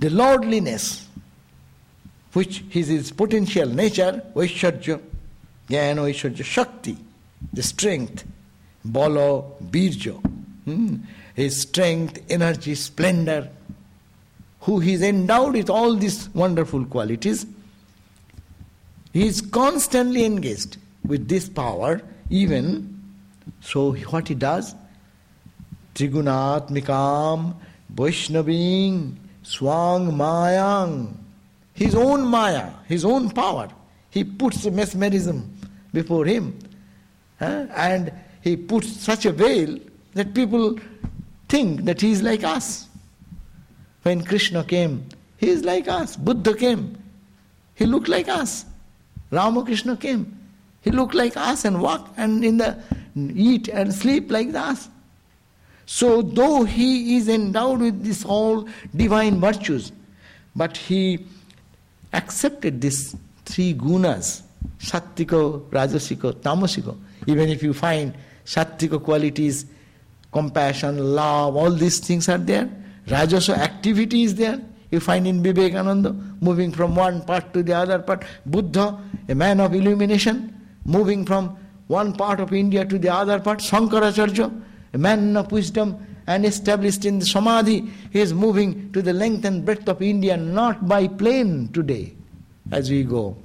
[0.00, 1.06] the lordliness
[2.32, 5.00] which is his potential nature, Vaishwarya,
[5.68, 6.96] Jnana Vaishwarya Shakti,
[7.52, 8.24] the strength,
[8.84, 10.18] Balo Birjo.
[10.64, 10.96] Hmm?
[11.34, 13.48] His strength, energy, splendor,
[14.60, 17.46] who he is endowed with all these wonderful qualities,
[19.12, 23.02] he is constantly engaged with this power, even
[23.60, 24.74] so what he does,
[25.94, 27.54] Trigunatmikam,
[27.94, 31.12] Vaishnaving, Swang Mayang,
[31.74, 33.68] his own Maya, his own power,
[34.10, 35.52] he puts mesmerism
[35.92, 36.58] before him.
[37.40, 39.78] And he puts such a veil
[40.14, 40.78] that people
[41.52, 42.88] think that he is like us.
[44.04, 46.16] When Krishna came, he is like us.
[46.16, 46.96] Buddha came,
[47.74, 48.64] he looked like us.
[49.30, 50.22] Ramakrishna came,
[50.80, 52.70] he looked like us and walked and in the
[53.34, 54.88] eat and sleep like us.
[55.84, 59.92] So though he is endowed with this all divine virtues,
[60.56, 61.26] but he
[62.14, 64.42] accepted these three gunas,
[64.78, 66.96] sattvika, rajasika, tamasika.
[67.26, 68.14] Even if you find
[68.46, 69.66] sattvika qualities
[70.32, 72.68] compassion, love, all these things are there.
[73.06, 74.60] Rajasa activity is there.
[74.90, 78.24] You find in Vivekananda moving from one part to the other part.
[78.44, 83.60] Buddha, a man of illumination, moving from one part of India to the other part.
[83.60, 89.44] Shankaracharya, a man of wisdom and established in Samadhi, he is moving to the length
[89.44, 92.14] and breadth of India not by plane today
[92.70, 93.36] as we go,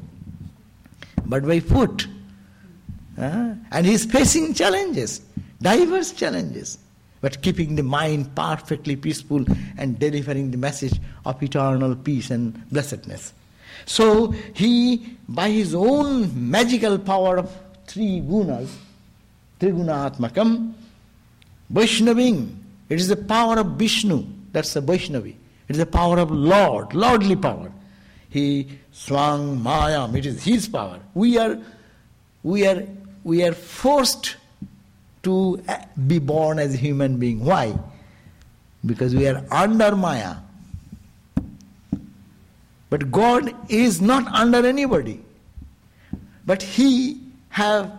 [1.25, 2.07] but by foot.
[3.17, 5.21] Uh, and he is facing challenges
[5.61, 6.77] diverse challenges,
[7.21, 9.45] but keeping the mind perfectly peaceful
[9.77, 13.33] and delivering the message of eternal peace and blessedness.
[13.85, 17.51] So he, by his own magical power of
[17.85, 18.69] three gunas,
[19.59, 20.73] Trigunatmakam,
[21.73, 22.55] Vaishnaving,
[22.89, 25.35] it is the power of Vishnu, that's the Vaishnavi.
[25.67, 27.71] It is the power of Lord, lordly power.
[28.29, 30.99] He swang mayam, it is his power.
[31.13, 31.59] We are
[32.43, 32.83] we are
[33.23, 34.36] we are forced
[35.23, 35.61] to
[36.07, 37.43] be born as a human being.
[37.43, 37.77] Why?
[38.85, 40.35] Because we are under Maya.
[42.89, 45.23] But God is not under anybody.
[46.45, 47.91] But He have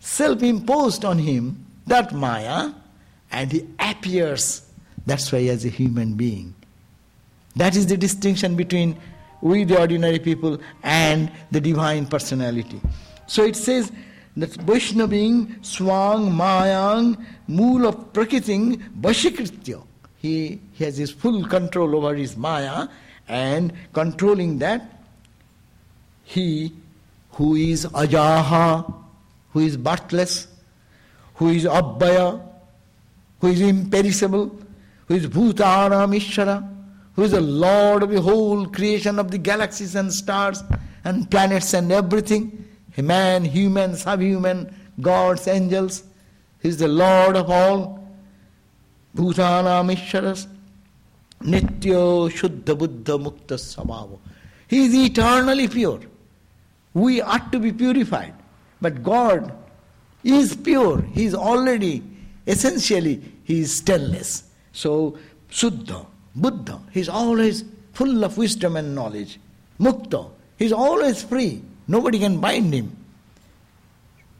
[0.00, 2.72] self-imposed on him that Maya
[3.30, 4.62] and he appears
[5.04, 6.54] that's why as a human being.
[7.54, 8.98] That is the distinction between
[9.40, 12.80] we the ordinary people and the divine personality.
[13.26, 13.92] So it says
[14.36, 19.82] that Vaishnaving Swang Mayang Mool of Prakriting Vashikritya.
[20.18, 22.88] He, he has his full control over his Maya
[23.28, 25.02] and controlling that
[26.24, 26.72] he
[27.32, 28.92] who is Ajaha,
[29.52, 30.48] who is birthless,
[31.34, 32.42] who is Abhaya,
[33.40, 34.58] who is imperishable,
[35.06, 36.68] who is Bhutanam Ishara,
[37.14, 40.62] who is the Lord of the whole creation of the galaxies and stars
[41.04, 42.65] and planets and everything
[43.02, 46.02] man, human, subhuman, gods, angels.
[46.62, 48.06] He is the Lord of all.
[49.14, 50.46] Bhutanam Ishwaras
[51.42, 54.18] Nityo Shuddha Buddha Mukta Sabhava.
[54.68, 56.00] He is eternally pure.
[56.94, 58.34] We ought to be purified.
[58.80, 59.52] But God
[60.24, 61.02] is pure.
[61.12, 62.02] He is already,
[62.46, 64.44] essentially, He is stainless.
[64.72, 65.18] So,
[65.50, 69.38] Suddha, Buddha, He is always full of wisdom and knowledge.
[69.80, 71.62] Mukta, He is always free.
[71.88, 72.96] Nobody can bind Him.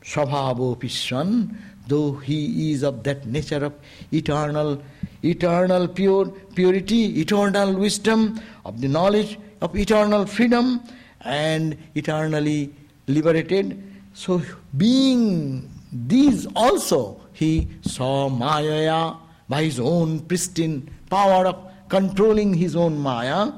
[0.03, 1.55] Swabhavo Pishwan,
[1.86, 3.74] though He is of that nature of
[4.12, 4.82] eternal,
[5.22, 10.80] eternal pure purity, eternal wisdom, of the knowledge of eternal freedom,
[11.22, 12.72] and eternally
[13.07, 13.82] liberated.
[14.14, 14.42] So,
[14.76, 19.14] being these also, he saw Maya
[19.49, 21.57] by his own pristine power of
[21.88, 23.53] controlling his own Maya.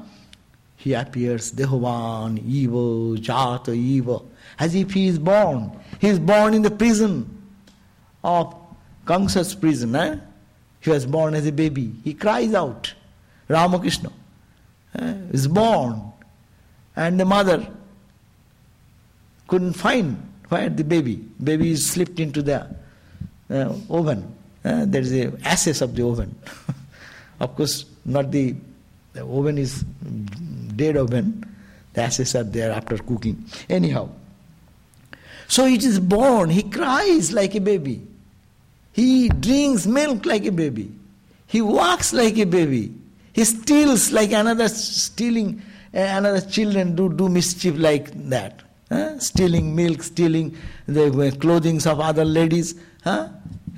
[0.79, 5.77] He appears Dehovan, evil, Jata, evil, as if he is born.
[5.99, 7.29] He is born in the prison
[8.23, 8.55] of
[9.05, 9.93] Kamsa's prison.
[9.93, 10.15] Eh?
[10.79, 11.91] He was born as a baby.
[12.05, 12.93] He cries out.
[13.49, 14.09] Ramakrishna
[14.95, 16.01] eh, is born.
[16.95, 17.67] And the mother
[19.49, 20.15] couldn't find
[20.47, 21.17] where the baby.
[21.43, 22.73] Baby is slipped into the
[23.49, 24.33] uh, oven.
[24.63, 26.33] Uh, there is a ashes of the oven.
[27.41, 28.55] of course, not the,
[29.19, 29.83] the oven is
[30.75, 31.45] dead oven.
[31.93, 33.45] The ashes are there after cooking.
[33.69, 34.09] Anyhow,
[35.47, 36.49] so it is born.
[36.49, 38.01] He cries like a baby.
[38.93, 40.91] He drinks milk like a baby.
[41.47, 42.93] He walks like a baby.
[43.33, 45.61] He steals like another stealing,
[45.93, 48.61] uh, another children do, do mischief like that.
[48.89, 49.19] Huh?
[49.19, 50.55] Stealing milk, stealing
[50.87, 52.75] the clothing of other ladies.
[53.03, 53.29] Huh?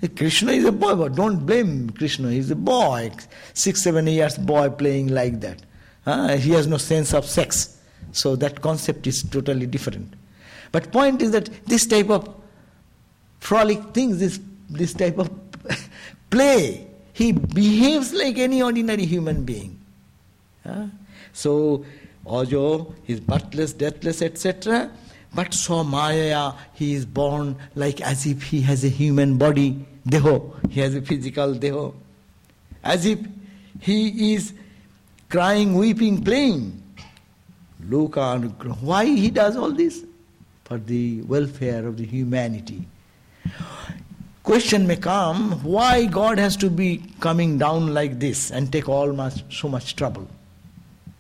[0.10, 2.32] Krishna is a boy, but don't blame Krishna.
[2.32, 3.12] He's a boy,
[3.54, 5.62] six, seven years boy playing like that.
[6.06, 6.38] Huh?
[6.38, 7.78] He has no sense of sex.
[8.12, 10.14] So that concept is totally different.
[10.72, 12.34] But point is that this type of
[13.40, 14.40] frolic things, this,
[14.70, 15.30] this type of
[16.30, 19.80] play, he behaves like any ordinary human being.
[20.66, 20.86] Huh?
[21.34, 21.86] So
[22.26, 24.92] Ajo, he is birthless, deathless, etc.
[25.34, 30.54] But so Maya, he is born like as if he has a human body, deho,
[30.70, 31.94] he has a physical deho.
[32.84, 33.20] As if
[33.80, 34.54] he is
[35.30, 36.82] crying, weeping, playing.
[37.88, 40.04] Look Loka Why he does all this?
[40.66, 42.86] For the welfare of the humanity.
[44.44, 49.14] Question may come, why God has to be coming down like this and take all
[49.14, 50.28] much, so much trouble?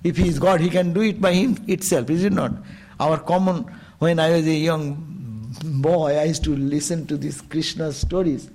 [0.03, 2.51] If he is God, he can do it by him itself, is it not?
[2.99, 3.65] Our common,
[4.01, 4.95] when I was a young
[5.63, 8.49] boy, I used to listen to these Krishna stories,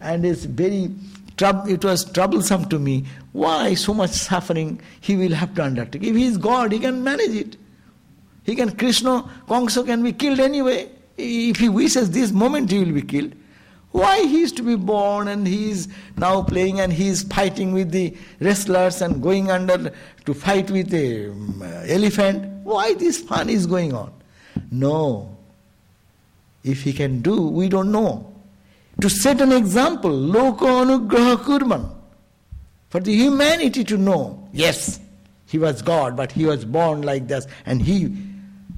[0.00, 0.90] and it's very
[1.38, 3.04] it was troublesome to me.
[3.32, 6.02] Why so much suffering he will have to undertake?
[6.02, 7.56] If he is God, he can manage it.
[8.44, 10.88] He can, Krishna, Kongso can be killed anyway.
[11.18, 13.34] If he wishes this moment, he will be killed.
[13.90, 17.74] Why he is to be born and he is now playing and he is fighting
[17.74, 19.92] with the wrestlers and going under
[20.24, 22.64] to fight with the um, elephant?
[22.64, 24.15] Why this fun is going on?
[24.70, 25.36] No.
[26.64, 28.32] If he can do, we don't know.
[29.00, 31.90] To set an example, loko anugraha kurman,
[32.88, 35.00] for the humanity to know, yes,
[35.46, 38.16] he was God, but he was born like this and he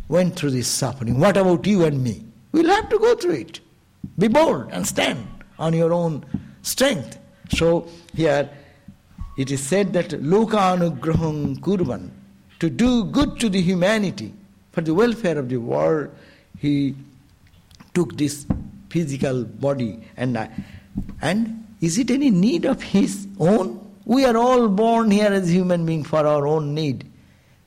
[0.09, 1.19] went through this suffering.
[1.19, 2.25] What about you and me?
[2.53, 3.61] We'll have to go through it.
[4.19, 5.27] Be bold and stand
[5.59, 6.25] on your own
[6.63, 7.19] strength.
[7.51, 8.51] So here
[9.37, 12.11] it is said that Lokanugraham Kurvan,
[12.59, 14.35] to do good to the humanity,
[14.79, 16.09] for the welfare of the world,
[16.57, 16.95] he
[17.95, 18.47] took this
[18.91, 20.47] physical body and uh,
[21.21, 23.85] and is it any need of his own?
[24.05, 27.11] We are all born here as human beings for our own need.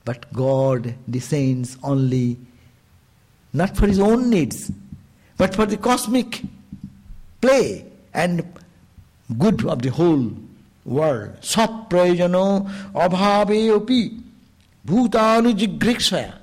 [0.05, 2.37] But God descends only
[3.51, 4.71] not for his own needs,
[5.37, 6.41] but for the cosmic
[7.41, 8.57] play and
[9.37, 10.31] good of the whole
[10.85, 11.35] world.
[11.41, 14.17] Saprayano abhaveyopi
[14.87, 16.40] bhutanujigrikshaya.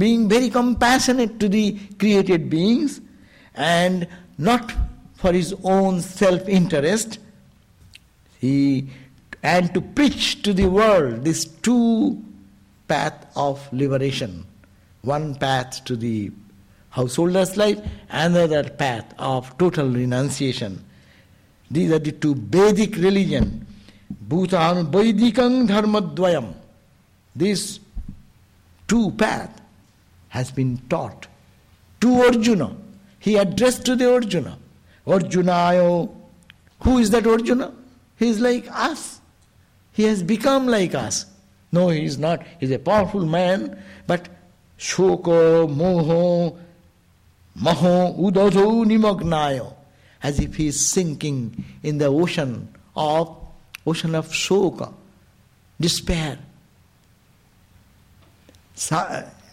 [0.00, 3.02] Being very compassionate to the created beings
[3.54, 4.72] and not
[5.14, 7.18] for his own self interest,
[8.38, 8.88] he
[9.42, 12.22] and to preach to the world this two
[12.88, 14.46] path of liberation.
[15.02, 16.30] One path to the
[16.88, 17.78] householder's life,
[18.08, 20.82] another path of total renunciation.
[21.70, 23.66] These are the two Vedic religion.
[24.10, 26.54] Bhutan Vaidikang Dharmadvayam.
[27.36, 27.80] This
[28.88, 29.59] two path
[30.30, 31.28] has been taught
[32.00, 32.76] to Arjuna.
[33.18, 34.58] He addressed to the Arjuna.
[35.06, 36.12] Arjunayo.
[36.80, 37.72] Who is that Arjuna?
[38.16, 39.20] He is like us.
[39.92, 41.26] He has become like us.
[41.72, 42.42] No, he is not.
[42.58, 44.28] He is a powerful man, but
[44.78, 46.58] shoko, moho,
[47.58, 49.74] Maho udado nimagnayo,
[50.22, 53.36] as if he is sinking in the ocean of
[53.86, 54.92] ocean of shoka,
[55.78, 56.38] despair,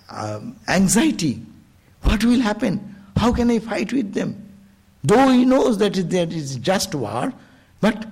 [0.10, 1.42] um, anxiety.
[2.04, 2.96] What will happen?
[3.16, 4.44] How can I fight with them?
[5.04, 7.34] Though he knows that there is just war,
[7.82, 8.06] but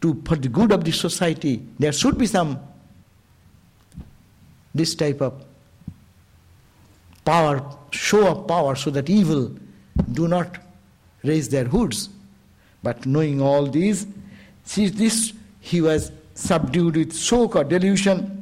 [0.00, 2.58] to, for the good of the society, there should be some
[4.74, 5.44] this type of
[7.24, 9.54] power, show of power, so that evil
[10.12, 10.58] do not
[11.22, 12.08] raise their hoods.
[12.82, 14.06] But knowing all these,
[14.64, 18.41] see this he was subdued with shock delusion,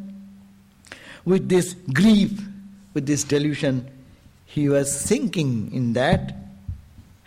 [1.25, 2.41] with this grief,
[2.95, 3.89] with this delusion,
[4.47, 6.35] he was sinking in that,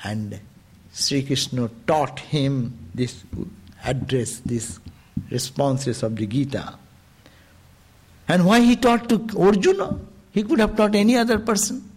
[0.04, 0.40] and
[0.92, 3.24] Sri Krishna taught him this
[3.84, 4.80] address, these
[5.30, 6.76] responses of the Gita.
[8.28, 10.00] And why he taught to Arjuna?
[10.32, 11.90] He could have taught any other person.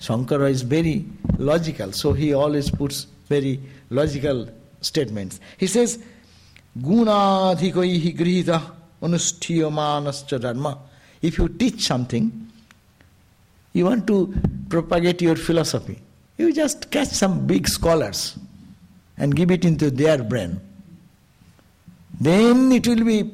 [0.00, 1.06] Shankara is very
[1.38, 3.60] logical, so he always puts very
[3.90, 4.48] logical
[4.80, 5.38] statements.
[5.58, 6.02] He says,
[6.78, 8.62] Gunadhikoihi grihita
[9.02, 10.78] anushthiyamanascha dharma.
[11.20, 12.48] If you teach something,
[13.72, 14.34] you want to
[14.68, 15.98] propagate your philosophy.
[16.38, 18.38] You just catch some big scholars
[19.16, 20.60] and give it into their brain.
[22.20, 23.30] Then it will be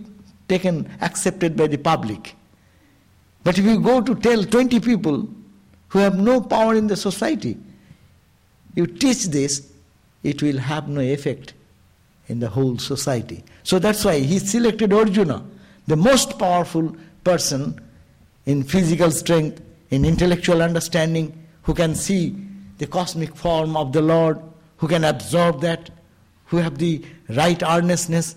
[0.48, 2.34] taken, accepted by the public.
[3.44, 5.28] But if you go to tell 20 people
[5.88, 7.56] who have no power in the society,
[8.74, 9.70] you teach this,
[10.22, 11.54] it will have no effect
[12.28, 13.44] in the whole society.
[13.62, 15.44] So that's why he selected Arjuna,
[15.88, 17.80] the most powerful person
[18.44, 19.60] in physical strength,
[19.90, 22.36] in intellectual understanding, who can see
[22.76, 24.38] the cosmic form of the Lord,
[24.76, 25.90] who can absorb that,
[26.44, 28.36] who have the right earnestness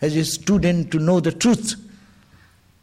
[0.00, 1.76] as a student to know the truth,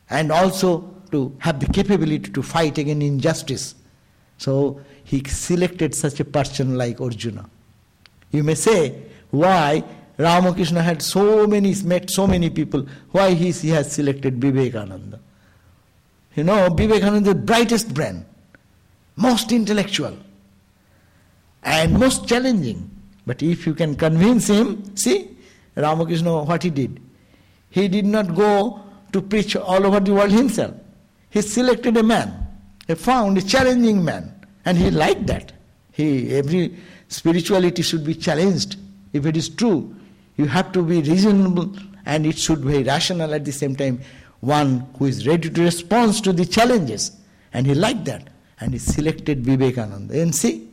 [0.09, 3.75] and also to have the capability to fight against injustice.
[4.37, 7.49] So he selected such a person like Arjuna.
[8.31, 8.95] You may say,
[9.31, 9.83] why
[10.17, 15.19] Ramakrishna had so many, met so many people, why he, he has selected Vivekananda?
[16.35, 18.25] You know, Vivekananda is the brightest brain,
[19.15, 20.17] most intellectual,
[21.63, 22.89] and most challenging.
[23.25, 25.29] But if you can convince him, see,
[25.75, 27.01] Ramakrishna, what he did?
[27.69, 30.75] He did not go to preach all over the world himself.
[31.29, 32.47] He selected a man,
[32.87, 35.51] he found a challenging man, and he liked that.
[35.91, 36.77] He, every
[37.09, 38.77] spirituality should be challenged.
[39.13, 39.95] If it is true,
[40.37, 41.73] you have to be reasonable
[42.05, 44.01] and it should be rational at the same time.
[44.41, 47.11] One who is ready to respond to the challenges.
[47.53, 48.29] And he liked that.
[48.59, 50.19] And he selected Vivekananda.
[50.21, 50.69] And see?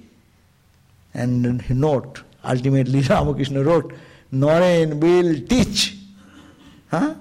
[1.15, 3.95] And note, ultimately Ramakrishna wrote,
[4.33, 5.97] Naren will teach.
[6.91, 7.15] Huh?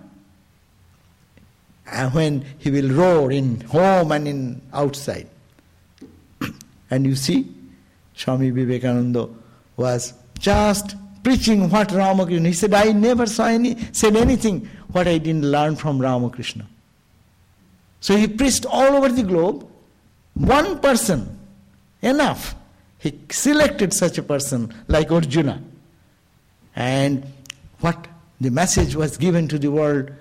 [1.91, 5.27] And when he will roar in home and in outside.
[6.89, 7.53] and you see,
[8.15, 9.29] Swami Vivekananda
[9.77, 12.47] was just preaching what Ramakrishna.
[12.47, 16.67] He said, I never saw any said anything what I didn't learn from Ramakrishna.
[17.99, 19.67] So he preached all over the globe.
[20.33, 21.37] One person,
[22.01, 22.55] enough.
[22.97, 25.61] He selected such a person like Arjuna.
[26.75, 27.25] And
[27.79, 28.07] what
[28.39, 30.11] the message was given to the world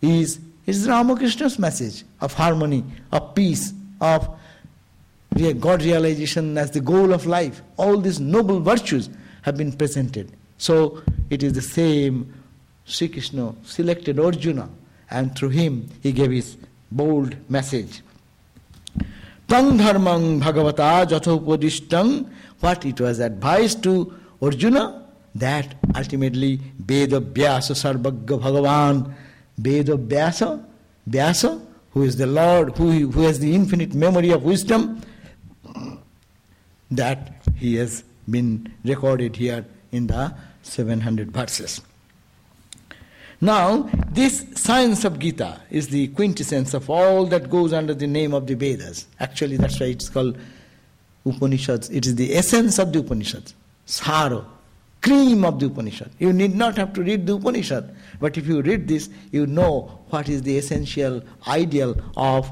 [0.00, 4.28] is is Ramakrishna's message of harmony, of peace, of
[5.60, 7.62] God realization as the goal of life.
[7.78, 9.08] All these noble virtues
[9.42, 10.30] have been presented.
[10.58, 12.34] So it is the same
[12.84, 14.68] Sri Krishna selected Arjuna
[15.10, 16.56] and through him he gave his
[16.90, 18.02] bold message.
[19.46, 22.28] Tang dharmang bhagavata jathopadishtang,
[22.60, 29.14] what it was advised to Arjuna, that ultimately Veda Vyasa Sarvagga Bhagavan,
[29.56, 30.62] Veda Vyasa,
[31.08, 31.60] Vyasa,
[31.92, 35.00] who is the Lord, who, who has the infinite memory of wisdom,
[36.90, 40.34] that he has been recorded here in the
[40.68, 41.80] 700 verses.
[43.40, 48.34] Now, this science of Gita is the quintessence of all that goes under the name
[48.34, 49.06] of the Vedas.
[49.20, 50.36] Actually, that's why it's called
[51.24, 51.88] Upanishads.
[51.90, 53.54] It is the essence of the Upanishads.
[53.86, 54.44] Saro,
[55.02, 56.10] cream of the Upanishad.
[56.18, 60.00] You need not have to read the Upanishad, but if you read this, you know
[60.10, 62.50] what is the essential ideal of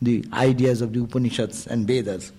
[0.00, 2.32] the ideas of the Upanishads and Vedas.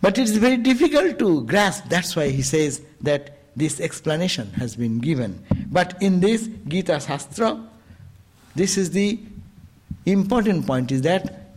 [0.00, 1.84] But it's very difficult to grasp.
[1.88, 5.44] That's why he says that this explanation has been given.
[5.70, 7.66] But in this Gita Shastra,
[8.54, 9.18] this is the
[10.04, 11.50] important point is that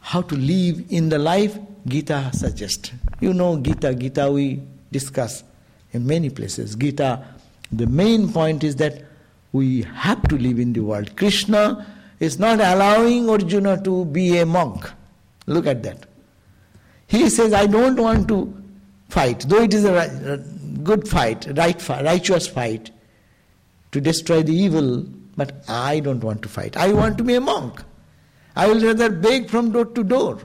[0.00, 2.92] how to live in the life Gita suggests.
[3.20, 5.42] You know Gita, Gita we discuss
[5.92, 6.76] in many places.
[6.76, 7.24] Gita,
[7.72, 9.04] the main point is that
[9.52, 11.16] we have to live in the world.
[11.16, 11.86] Krishna
[12.20, 14.90] is not allowing Arjuna to be a monk.
[15.46, 16.06] Look at that.
[17.08, 18.52] He says, I don't want to
[19.08, 20.44] fight, though it is a
[20.82, 22.90] good fight, right, righteous fight
[23.92, 25.04] to destroy the evil,
[25.36, 26.76] but I don't want to fight.
[26.76, 27.82] I want to be a monk.
[28.54, 30.38] I will rather beg from door to door.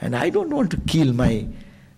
[0.00, 1.46] And I don't want to kill my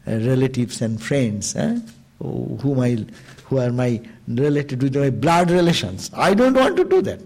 [0.06, 1.78] uh, relatives and friends, eh?
[2.18, 3.06] whom I,
[3.44, 6.10] who are my related with my blood relations.
[6.14, 7.20] I don't want to do that.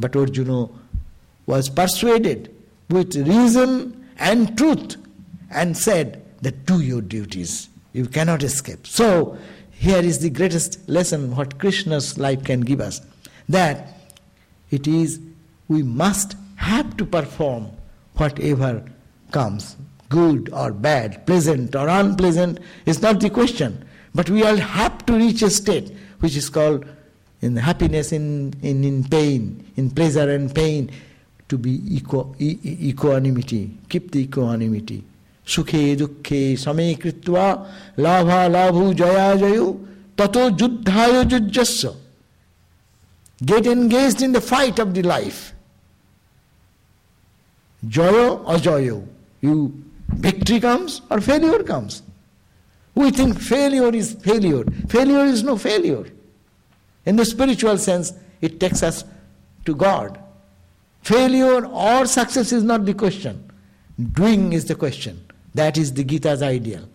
[0.00, 0.68] But Arjuna
[1.46, 2.54] was persuaded
[2.88, 4.96] with reason and truth
[5.50, 7.68] and said that do your duties.
[7.92, 8.86] You cannot escape.
[8.86, 9.36] So,
[9.70, 13.00] here is the greatest lesson what Krishna's life can give us
[13.48, 13.88] that
[14.70, 15.20] it is
[15.68, 17.68] we must have to perform
[18.14, 18.84] whatever
[19.32, 19.76] comes
[20.08, 23.84] good or bad, pleasant or unpleasant, is not the question.
[24.14, 26.84] But we all have to reach a state which is called
[27.40, 30.90] in happiness, in, in, in pain, in pleasure and pain,
[31.48, 33.70] to be equanimity.
[33.88, 35.04] Keep the equanimity.
[35.50, 39.86] Same kritva labha labhu jaya jayu
[40.16, 41.94] tato juddhaya jujjasya.
[43.44, 45.54] Get engaged in the fight of the life.
[47.86, 49.06] Joyo or joyo.
[49.40, 52.02] You victory comes or failure comes.
[52.94, 54.64] We think failure is failure.
[54.88, 56.06] Failure is no failure.
[57.06, 59.04] In the spiritual sense, it takes us
[59.64, 60.18] to God.
[61.02, 63.50] Failure or success is not the question.
[64.12, 65.24] Doing is the question.
[65.54, 66.88] That is the Gita's ideal.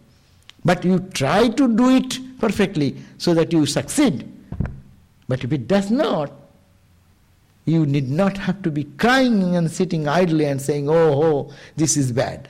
[0.64, 4.32] But you try to do it perfectly so that you succeed.
[5.28, 6.32] But if it does not,
[7.66, 11.98] you need not have to be crying and sitting idly and saying, oh, oh, this
[11.98, 12.50] is bad.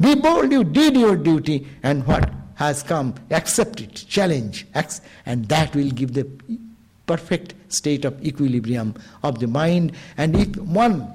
[0.00, 4.66] Be bold, you did your duty, and what has come, accept it, challenge,
[5.26, 6.26] and that will give the
[7.06, 9.92] perfect state of equilibrium of the mind.
[10.16, 11.10] And if one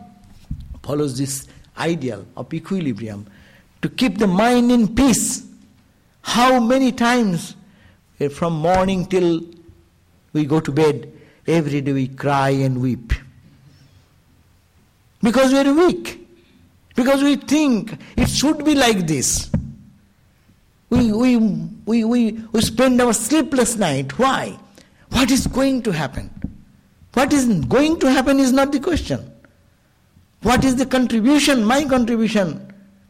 [0.84, 3.28] follows this ideal of equilibrium,
[3.86, 5.46] to keep the mind in peace,
[6.24, 7.56] how many times
[8.20, 9.44] eh, from morning till
[10.34, 11.14] we go to bed,
[11.46, 13.14] every day we cry and weep.
[15.22, 16.28] Because we are weak.
[16.96, 19.52] Because we think it should be like this.
[20.90, 21.38] We, we,
[21.86, 24.18] we, we, we spend our sleepless night.
[24.18, 24.58] Why?
[25.12, 26.32] What is going to happen?
[27.14, 29.32] What is going to happen is not the question.
[30.42, 32.65] What is the contribution, my contribution,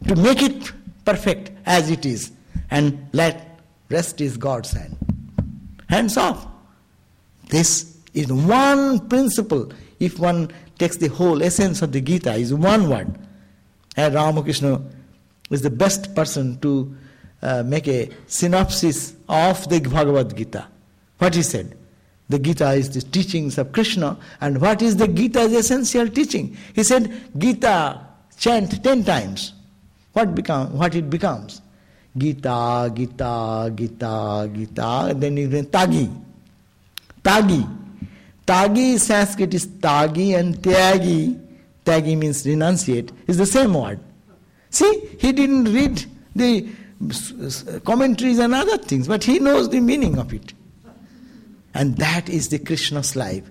[0.08, 0.72] to make it
[1.04, 2.32] perfect as it is?
[2.72, 4.98] And let rest is God's hand.
[5.88, 6.48] Hands off.
[7.50, 9.72] This is one principle.
[10.00, 13.18] If one takes the whole essence of the Gita, is one word.
[13.96, 14.82] And Ramakrishna
[15.52, 16.96] is the best person to
[17.42, 20.68] uh, make a synopsis of the Bhagavad Gita.
[21.20, 21.78] What he said?
[22.28, 26.58] The Gita is the teachings of Krishna, and what is the Gita's essential teaching?
[26.74, 28.02] He said, Gita
[28.38, 29.54] chant ten times.
[30.16, 31.62] What become what it becomes?
[32.18, 36.10] Gita, Gita, Gita, Gita, then you can Tagi.
[37.22, 37.68] Tagi.
[38.48, 41.42] Tagi Sanskrit is Tagi and Tyagi
[41.84, 44.00] Tagi means renunciate, is the same word.
[44.70, 46.06] See, he didn't read
[46.36, 46.68] the
[47.86, 50.54] commentaries and other things, but he knows the meaning of it.
[51.74, 53.44] And that is the Krishna's life.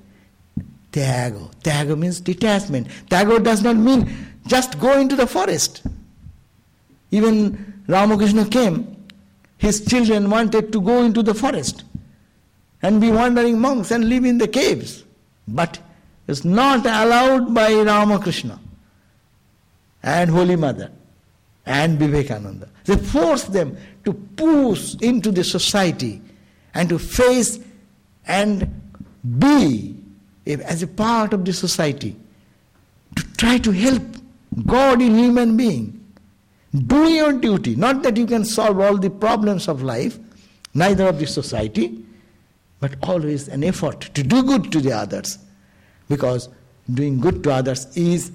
[0.93, 1.53] Tyago.
[1.62, 2.89] Tyago means detachment.
[3.11, 4.11] Tyago does not mean
[4.47, 5.83] just go into the forest.
[7.15, 8.97] Even Ramakrishna came,
[9.57, 11.85] his children wanted to go into the forest
[12.83, 15.05] and be wandering monks and live in the caves.
[15.47, 15.79] But
[16.27, 18.59] is not allowed by Ramakrishna
[20.03, 20.91] and Holy Mother
[21.67, 22.69] and Vivekananda.
[22.85, 26.21] They force them to push into the society
[26.75, 27.61] and to face
[28.27, 28.83] and
[29.39, 29.97] be
[30.47, 32.17] as a part of the society,
[33.17, 34.03] to try to help
[34.67, 36.04] God in human being.
[36.75, 40.18] Do your duty, not that you can solve all the problems of life,
[40.75, 42.05] neither of the society,
[42.81, 45.39] but always an effort to do good to the others
[46.09, 46.49] because
[46.93, 48.33] doing good to others is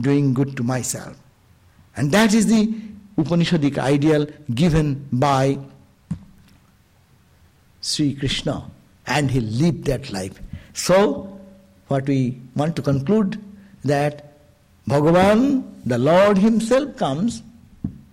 [0.00, 1.16] doing good to myself.
[1.96, 2.74] And that is the
[3.16, 5.58] Upanishadic ideal given by
[7.80, 8.64] Sri Krishna,
[9.06, 10.40] and he lived that life.
[10.72, 11.40] So,
[11.88, 13.42] what we want to conclude
[13.84, 14.32] that
[14.88, 17.42] Bhagavan, the Lord Himself, comes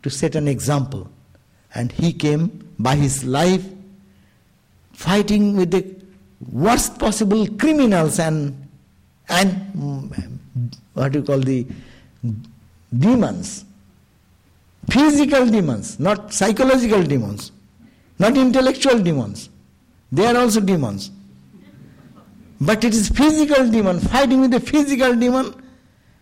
[0.04, 1.10] to set an example,
[1.74, 3.66] and He came by His life
[4.93, 5.86] fighting with the
[6.52, 8.68] worst possible criminals and
[9.30, 10.34] and mm,
[10.93, 11.66] what you call the
[12.97, 13.66] demons.
[14.89, 17.52] Physical demons, not psychological demons,
[18.18, 19.50] not intellectual demons.
[20.12, 21.12] They are also demons.
[22.60, 25.54] But it is physical demon, fighting with the physical demon.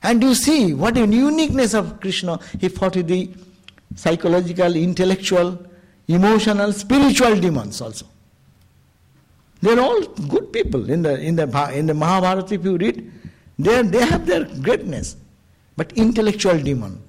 [0.04, 2.40] And you see what a uniqueness of Krishna.
[2.60, 3.32] He fought with the
[3.96, 5.66] psychological, intellectual,
[6.08, 8.06] emotional, spiritual demons also.
[9.62, 10.90] They're all good people.
[10.90, 13.12] In the, in the, in the Mahabharata, if you read,
[13.58, 15.16] they, they have their greatness.
[15.76, 17.02] But intellectual demon,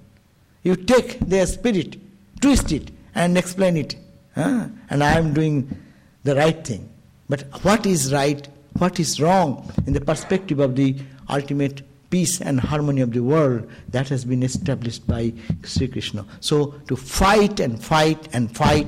[0.63, 1.97] you take their spirit,
[2.41, 3.97] twist it, and explain it.
[4.35, 4.69] Huh?
[4.91, 5.77] And I am doing
[6.25, 6.89] the right thing.
[7.29, 8.47] But what is right,
[8.79, 10.97] what is wrong in the perspective of the
[11.29, 15.33] ultimate peace and harmony of the world that has been established by
[15.65, 16.25] Sri Krishna.
[16.41, 18.87] So to fight and fight and fight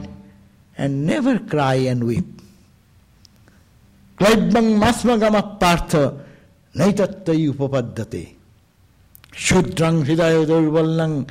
[0.76, 2.26] and never cry and weep.
[4.18, 6.24] Klaibang masmagama partha
[6.74, 8.34] naitattai upapaddate.
[9.32, 11.30] Shudrang hridaya durvallang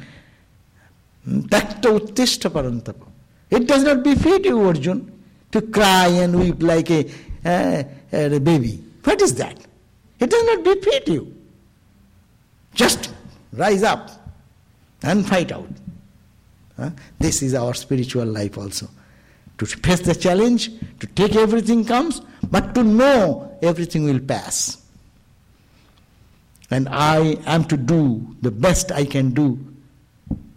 [1.50, 3.06] takta uttishta parantapa.
[3.50, 5.12] It does not befit you, Arjun,
[5.52, 7.10] to cry and weep like a,
[7.44, 7.84] uh,
[8.14, 8.84] a baby.
[9.04, 9.58] What is that?
[10.20, 11.39] It does not befit you.
[12.74, 13.14] Just
[13.54, 14.10] rise up
[15.04, 15.70] and fight out.
[16.78, 16.92] Huh?
[17.20, 18.90] This is our spiritual life also.
[19.58, 24.82] To face the challenge, to take everything comes, but to know everything will pass.
[26.72, 29.60] And I am to do the best I can do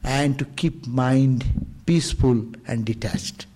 [0.04, 1.44] and to keep mind
[1.86, 3.46] peaceful and detached.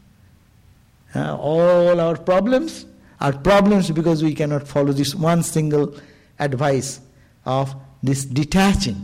[1.14, 2.86] Uh, all our problems
[3.20, 5.94] are problems because we cannot follow this one single
[6.38, 7.00] advice
[7.44, 7.74] of
[8.06, 9.02] this detaching.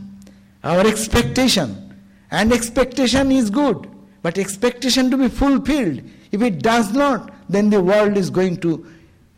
[0.65, 1.95] Our expectation,
[2.31, 3.89] and expectation is good,
[4.23, 6.03] but expectation to be fulfilled.
[6.31, 8.87] If it does not, then the world is going to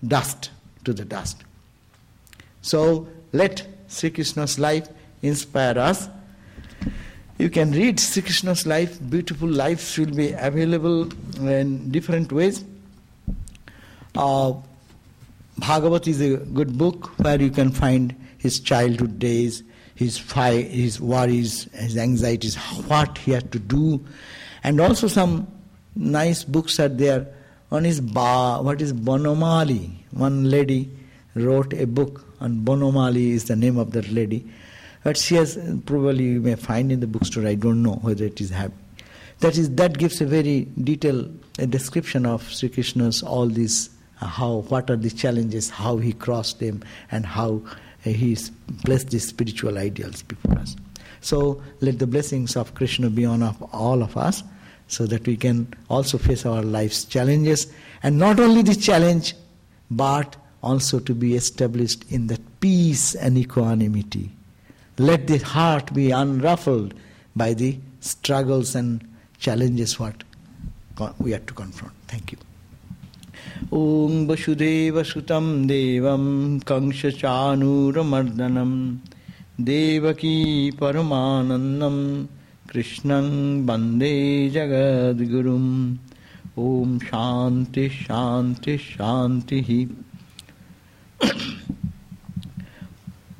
[0.07, 0.51] dust,
[0.85, 1.43] to the dust.
[2.63, 4.89] So let Sri Krishna's life
[5.23, 6.09] inspire us
[7.37, 11.09] you can read Sri Krishna's life, beautiful lives will be available
[11.49, 12.65] in different ways.
[14.15, 14.55] Uh,
[15.59, 18.15] Bhagavat is a good book where you can find
[18.45, 19.63] his childhood days,
[19.95, 22.57] his fi- his worries, his anxieties,
[22.93, 24.05] what he had to do,
[24.63, 25.49] and also some
[25.97, 27.27] nice books are there.
[27.71, 29.91] One is ba, what is Bonomali.
[30.13, 30.91] One lady
[31.35, 34.47] wrote a book on Bonomali is the name of that lady
[35.05, 37.47] but she has probably you may find in the bookstore.
[37.47, 38.79] I don't know whether it is happening.
[39.41, 44.65] That is that gives a very detailed a description of Sri Krishna's all these how
[44.69, 47.63] what are the challenges, how he crossed them, and how
[48.13, 48.51] he has
[48.85, 50.77] placed these spiritual ideals before us.
[51.21, 54.43] So let the blessings of Krishna be on of all of us,
[54.89, 59.35] so that we can also face our life's challenges, and not only the challenge,
[59.91, 64.31] but also to be established in that peace and equanimity
[64.99, 66.95] let the heart be unruffled
[67.35, 69.07] by the struggles and
[69.39, 70.23] challenges what
[71.19, 71.93] we have to confront.
[72.07, 72.39] Thank you.
[73.73, 76.25] ॐ वसुदेवसुतं देवं
[76.69, 78.73] कंसचानूरमर्दनं
[79.65, 81.97] देवकी परमानन्दं
[82.71, 83.29] कृष्णं
[83.69, 84.17] वन्दे
[84.55, 85.71] जगद्गुरुम्
[86.65, 89.71] ॐ शान्ति शान्ति शान्तिः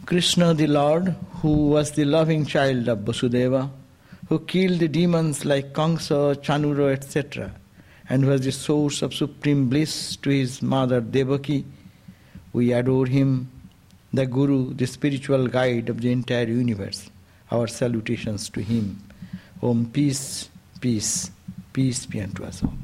[0.07, 3.71] Krishna the Lord who was the loving child of Vasudeva,
[4.29, 7.53] who killed the demons like Kamsa, Chanura, etc.,
[8.09, 11.65] and was the source of supreme bliss to his mother Devaki.
[12.53, 13.51] We adore him,
[14.13, 17.11] the Guru, the spiritual guide of the entire universe.
[17.51, 19.03] Our salutations to him.
[19.63, 20.49] Om peace,
[20.81, 21.31] peace,
[21.73, 22.84] peace be unto us all.